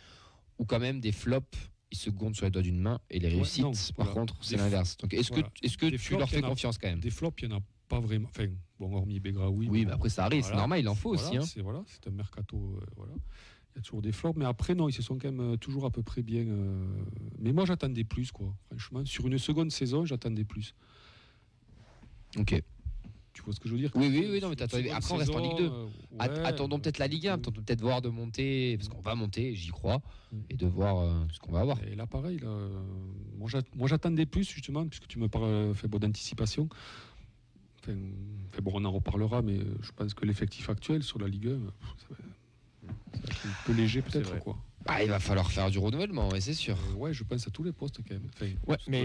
[0.58, 1.58] où quand même des flops,
[1.90, 4.12] ils se comptent sur les doigts d'une main et les Ouais, réussites, non, par voilà.
[4.12, 4.96] contre, c'est l'inverse.
[4.98, 5.48] Donc, est-ce voilà.
[5.60, 7.00] que, est-ce que Des tu flops, leur fais a- confiance quand même?
[7.00, 8.28] Des flops, il n'y en a pas vraiment.
[8.28, 8.46] Enfin,
[8.78, 9.68] bon, hormis Begraoui.
[9.68, 10.60] Oui, mais bon, après ça arrive, c'est voilà.
[10.62, 11.36] normal, il en faut Voilà, aussi.
[11.36, 11.42] hein.
[11.42, 12.78] C'est voilà, c'est un mercato.
[12.80, 13.12] euh, voilà.
[13.76, 15.56] Il y a toujours des flops, mais après, non, ils se sont quand même euh,
[15.58, 16.46] toujours à peu près bien.
[16.46, 16.86] euh,
[17.38, 18.54] Mais moi, j'attendais plus, quoi.
[18.70, 20.74] Franchement, sur une seconde saison, j'attendais plus.
[22.38, 22.62] Ok.
[23.34, 23.90] Tu vois ce que je veux dire?
[23.94, 25.66] Oui, oui, oui, non, mais après, on reste en Ligue 2.
[25.70, 29.02] euh, ouais, attendons peut-être la Ligue 1, euh, attendons peut-être voir de monter, parce qu'on
[29.02, 30.00] va monter, j'y crois,
[30.32, 30.38] Mm.
[30.48, 31.82] et de voir euh, ce qu'on va avoir.
[31.84, 32.56] Et là, pareil, là,
[33.36, 36.66] moi, j'a- moi, j'attendais plus, justement, puisque tu me parles fait, bon, d'anticipation.
[37.82, 37.92] Enfin,
[38.62, 41.60] bon, on en reparlera, mais je pense que l'effectif actuel sur la Ligue 1,
[42.88, 44.38] un peu léger, peut-être.
[44.40, 44.56] quoi.
[44.84, 46.76] Bah, il va falloir faire du renouvellement, ouais, c'est sûr.
[46.92, 48.28] Euh, ouais, je pense à tous les postes, quand même.
[48.32, 49.02] Enfin, Ouais, mais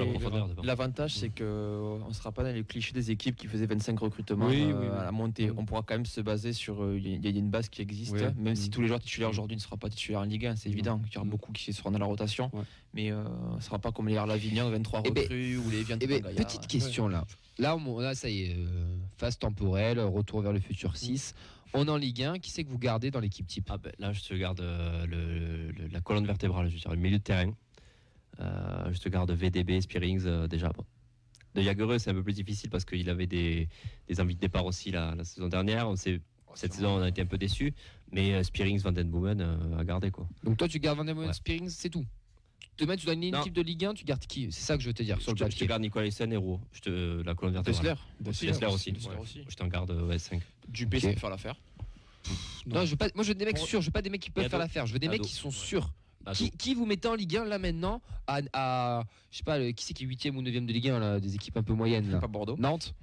[0.63, 3.97] l'avantage c'est que euh, on sera pas dans les clichés des équipes qui faisaient 25
[3.99, 4.97] recrutements Oui, euh, oui, oui.
[4.99, 5.47] à la montée.
[5.49, 5.55] Mm.
[5.57, 7.49] On pourra quand même se baser sur euh, il y, a- il y a une
[7.49, 8.31] base qui existe, Ouais.
[8.37, 8.71] même si Mm.
[8.73, 10.73] tous les joueurs titulaires aujourd'hui ne seront pas titulaires en Ligue 1, c'est Mm.
[10.73, 11.01] évident.
[11.09, 12.61] Il y aura beaucoup qui seront dans la rotation, Ouais.
[12.93, 13.23] mais euh,
[13.59, 16.21] ce sera pas comme les Lavignon 23 Eh ben, recrues ou les Viens Eh ben,
[16.21, 17.25] petite question là.
[17.57, 21.33] Là, on, là, ça y est, euh, phase temporelle, retour vers le futur 6.
[21.73, 23.67] On est en Ligue 1, qui c'est que vous gardez dans l'équipe type?
[23.69, 26.91] Ah ben, là, je te garde euh, le- le- la colonne vertébrale, je veux dire,
[26.91, 27.53] le milieu de terrain.
[28.39, 30.69] Euh, je te garde VDB, Spearings, euh, déjà.
[30.69, 30.83] Bon.
[31.55, 33.67] De Jagereux, c'est un peu plus difficile parce qu'il avait des,
[34.07, 35.87] des envies de départ aussi la, la saison dernière.
[35.89, 36.21] On sait,
[36.55, 37.73] cette saison, on a été un peu déçus.
[38.11, 39.41] Mais Spearings, Van Den Boomen,
[39.77, 40.11] à garder.
[40.11, 40.27] Quoi.
[40.43, 41.33] Donc toi, tu gardes Van Molen Ouais.
[41.33, 42.05] Spearings, c'est tout?
[42.77, 43.41] Demain, tu donnes une Non.
[43.41, 45.23] équipe de Ligue 1, tu gardes qui C'est ça que je veux te dire Je
[45.23, 45.67] sur le te, je te papier.
[45.67, 46.09] garde Nicolas
[46.39, 46.59] Roux.
[46.73, 47.97] Je te, la colonne vertébrale.
[48.19, 48.91] Dessler Dessler aussi.
[48.91, 49.21] Dessler ouais.
[49.21, 49.41] aussi.
[49.47, 50.41] Je t'en garde euh, ouais, 5.
[50.67, 51.03] Dupé, Ok.
[51.03, 51.55] ça peut faire l'affaire.
[52.65, 54.21] Non, je veux pas, moi, je veux des mecs sûrs, je veux pas des mecs
[54.21, 54.85] qui peuvent faire l'affaire.
[54.87, 55.53] Je veux des mecs qui sont Ouais.
[55.55, 55.91] sûrs.
[56.33, 59.71] Qui, qui vous mettez en Ligue 1 là maintenant à, à- je sais pas, le-
[59.71, 61.73] qui c'est qui est 8 ou 9 de Ligue 1 là, des équipes un peu
[61.73, 62.19] moyennes là?
[62.19, 62.55] Pas Bordeaux.
[62.59, 62.93] Nantes?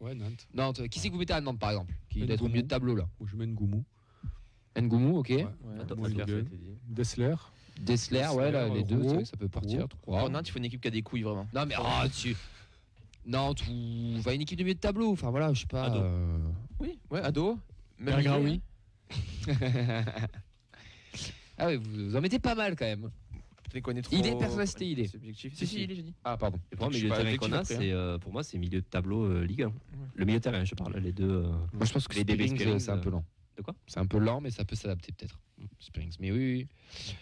[0.00, 0.46] Ouais, Nantes.
[0.52, 1.94] Nantes, qui c'est que vous mettez à Nantes par exemple?
[2.10, 3.08] Qui doit être au milieu de tableau là?
[3.24, 3.82] Je mets Ngoumou.
[4.78, 5.28] Ngoumou, ok.
[5.30, 5.46] Ouais.
[5.80, 6.08] Attends, Moi,
[6.88, 7.34] Dessler,
[7.78, 8.28] Ligue ça a 1.
[8.28, 8.32] été dit.
[8.32, 8.36] Dessler.
[8.36, 9.88] Ouais, là, les deux, c'est vrai que ça peut partir.
[9.88, 10.24] Trois.
[10.24, 11.46] Oh, Nantes, il faut une équipe qui a des couilles vraiment.
[11.54, 12.36] Non, mais oh, tu.
[13.26, 14.16] Nantes ou.
[14.18, 15.12] Enfin, une équipe de milieu de tableau.
[15.12, 15.84] Enfin, voilà, je sais pas.
[15.84, 15.98] Ado.
[15.98, 16.38] euh,
[16.80, 17.58] Oui, ouais, ado.
[17.98, 18.60] Même Bergraoui.
[21.58, 23.10] ah ouais, vous, vous en mettez pas mal quand même.
[23.70, 24.14] Tu les connais trop.
[24.16, 25.06] Il est personnalité, il est.
[25.06, 25.54] Subjectif.
[25.54, 26.14] Si, si, il est, j'ai dit.
[26.24, 26.58] Ah, pardon.
[26.70, 28.80] Et pour moi, Je milieu de terrain qu'on a, c'est, euh, pour moi, c'est milieu
[28.80, 29.72] de tableau euh, Ligue 1.
[30.14, 31.30] Le milieu de terrain, je parle, les deux.
[31.30, 33.24] euh, Moi, je pense que Les DB Spearings, Spearings, c'est un peu lent.
[33.56, 33.74] De quoi?
[33.86, 35.38] C'est un peu lent, mais ça peut s'adapter peut-être.
[35.78, 37.14] Spearings, mais oui, oui.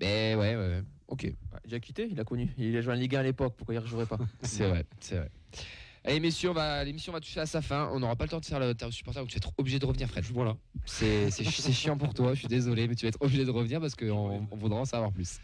[0.00, 0.82] Mais ouais, ouais, ouais.
[1.08, 1.22] Ok.
[1.24, 2.48] Ouais, Il a quitté, il a connu.
[2.58, 4.84] Il a joué en Ligue 1 à l'époque, pourquoi il ne rejouerait pas C'est vrai,
[5.00, 5.30] c'est vrai.
[6.02, 6.52] Allez messieurs,
[6.86, 7.90] l'émission va toucher à sa fin.
[7.92, 9.84] On n'aura pas le temps de faire l'interview supporter, donc tu vas être obligé de
[9.84, 10.24] revenir, Fred.
[10.32, 10.56] Voilà.
[10.86, 13.44] C'est c'est chi- c'est chiant pour toi, je suis désolé, mais tu vas être obligé
[13.44, 15.40] de revenir parce qu'on on voudra en savoir plus.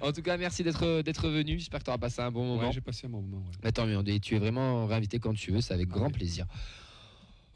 [0.00, 1.58] En tout cas, merci d'être venu.
[1.58, 2.68] J'espère que tu auras passé un bon moment.
[2.68, 3.44] Ouais, j'ai passé un bon moment.
[3.44, 3.52] ouais.
[3.62, 6.46] Mais tant mieux, et tu es vraiment réinvité quand tu veux, c'est avec grand plaisir.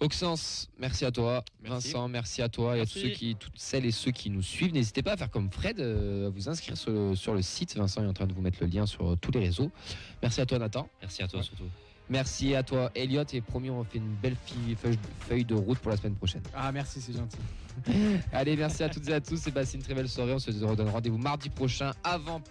[0.00, 1.44] Oxens, merci à toi.
[1.62, 1.88] Merci.
[1.88, 2.76] Vincent, merci à toi.
[2.76, 5.16] Et à tous ceux qui, toutes celles et ceux qui nous suivent, n'hésitez pas à
[5.16, 7.76] faire comme Fred, euh, à vous inscrire sur le, sur le site.
[7.76, 9.70] Vincent est en train de vous mettre le lien sur euh, tous les réseaux.
[10.22, 10.88] Merci à toi, Nathan.
[11.00, 11.64] Merci à toi surtout.
[12.10, 13.24] Merci à toi, Elliot.
[13.32, 14.36] Et promis, on fait une belle
[15.26, 16.42] feuille, de route pour la semaine prochaine.
[16.54, 17.38] Ah, merci, c'est gentil.
[18.32, 19.46] Allez, merci à toutes et à tous.
[19.46, 20.32] Et passez une très belle soirée.
[20.32, 22.42] On se redonne rendez-vous mardi prochain avant.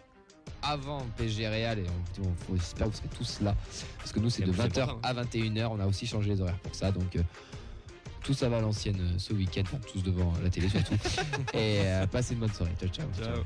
[0.62, 1.86] Avant PG Real et
[2.22, 3.56] on, j'espère que vous serez tous là.
[3.98, 6.30] Parce que nous c'est de vous, c'est 20h pour à 21h on a aussi changé
[6.30, 6.92] les horaires pour ça.
[6.92, 7.22] Donc euh,
[8.22, 9.64] tout ça va à l'ancienne euh, ce week-end.
[9.66, 10.96] Enfin tous devant la télé surtout.
[11.54, 12.74] Et euh, passez une bonne soirée.
[12.80, 13.44] Ciao ciao, Ciao.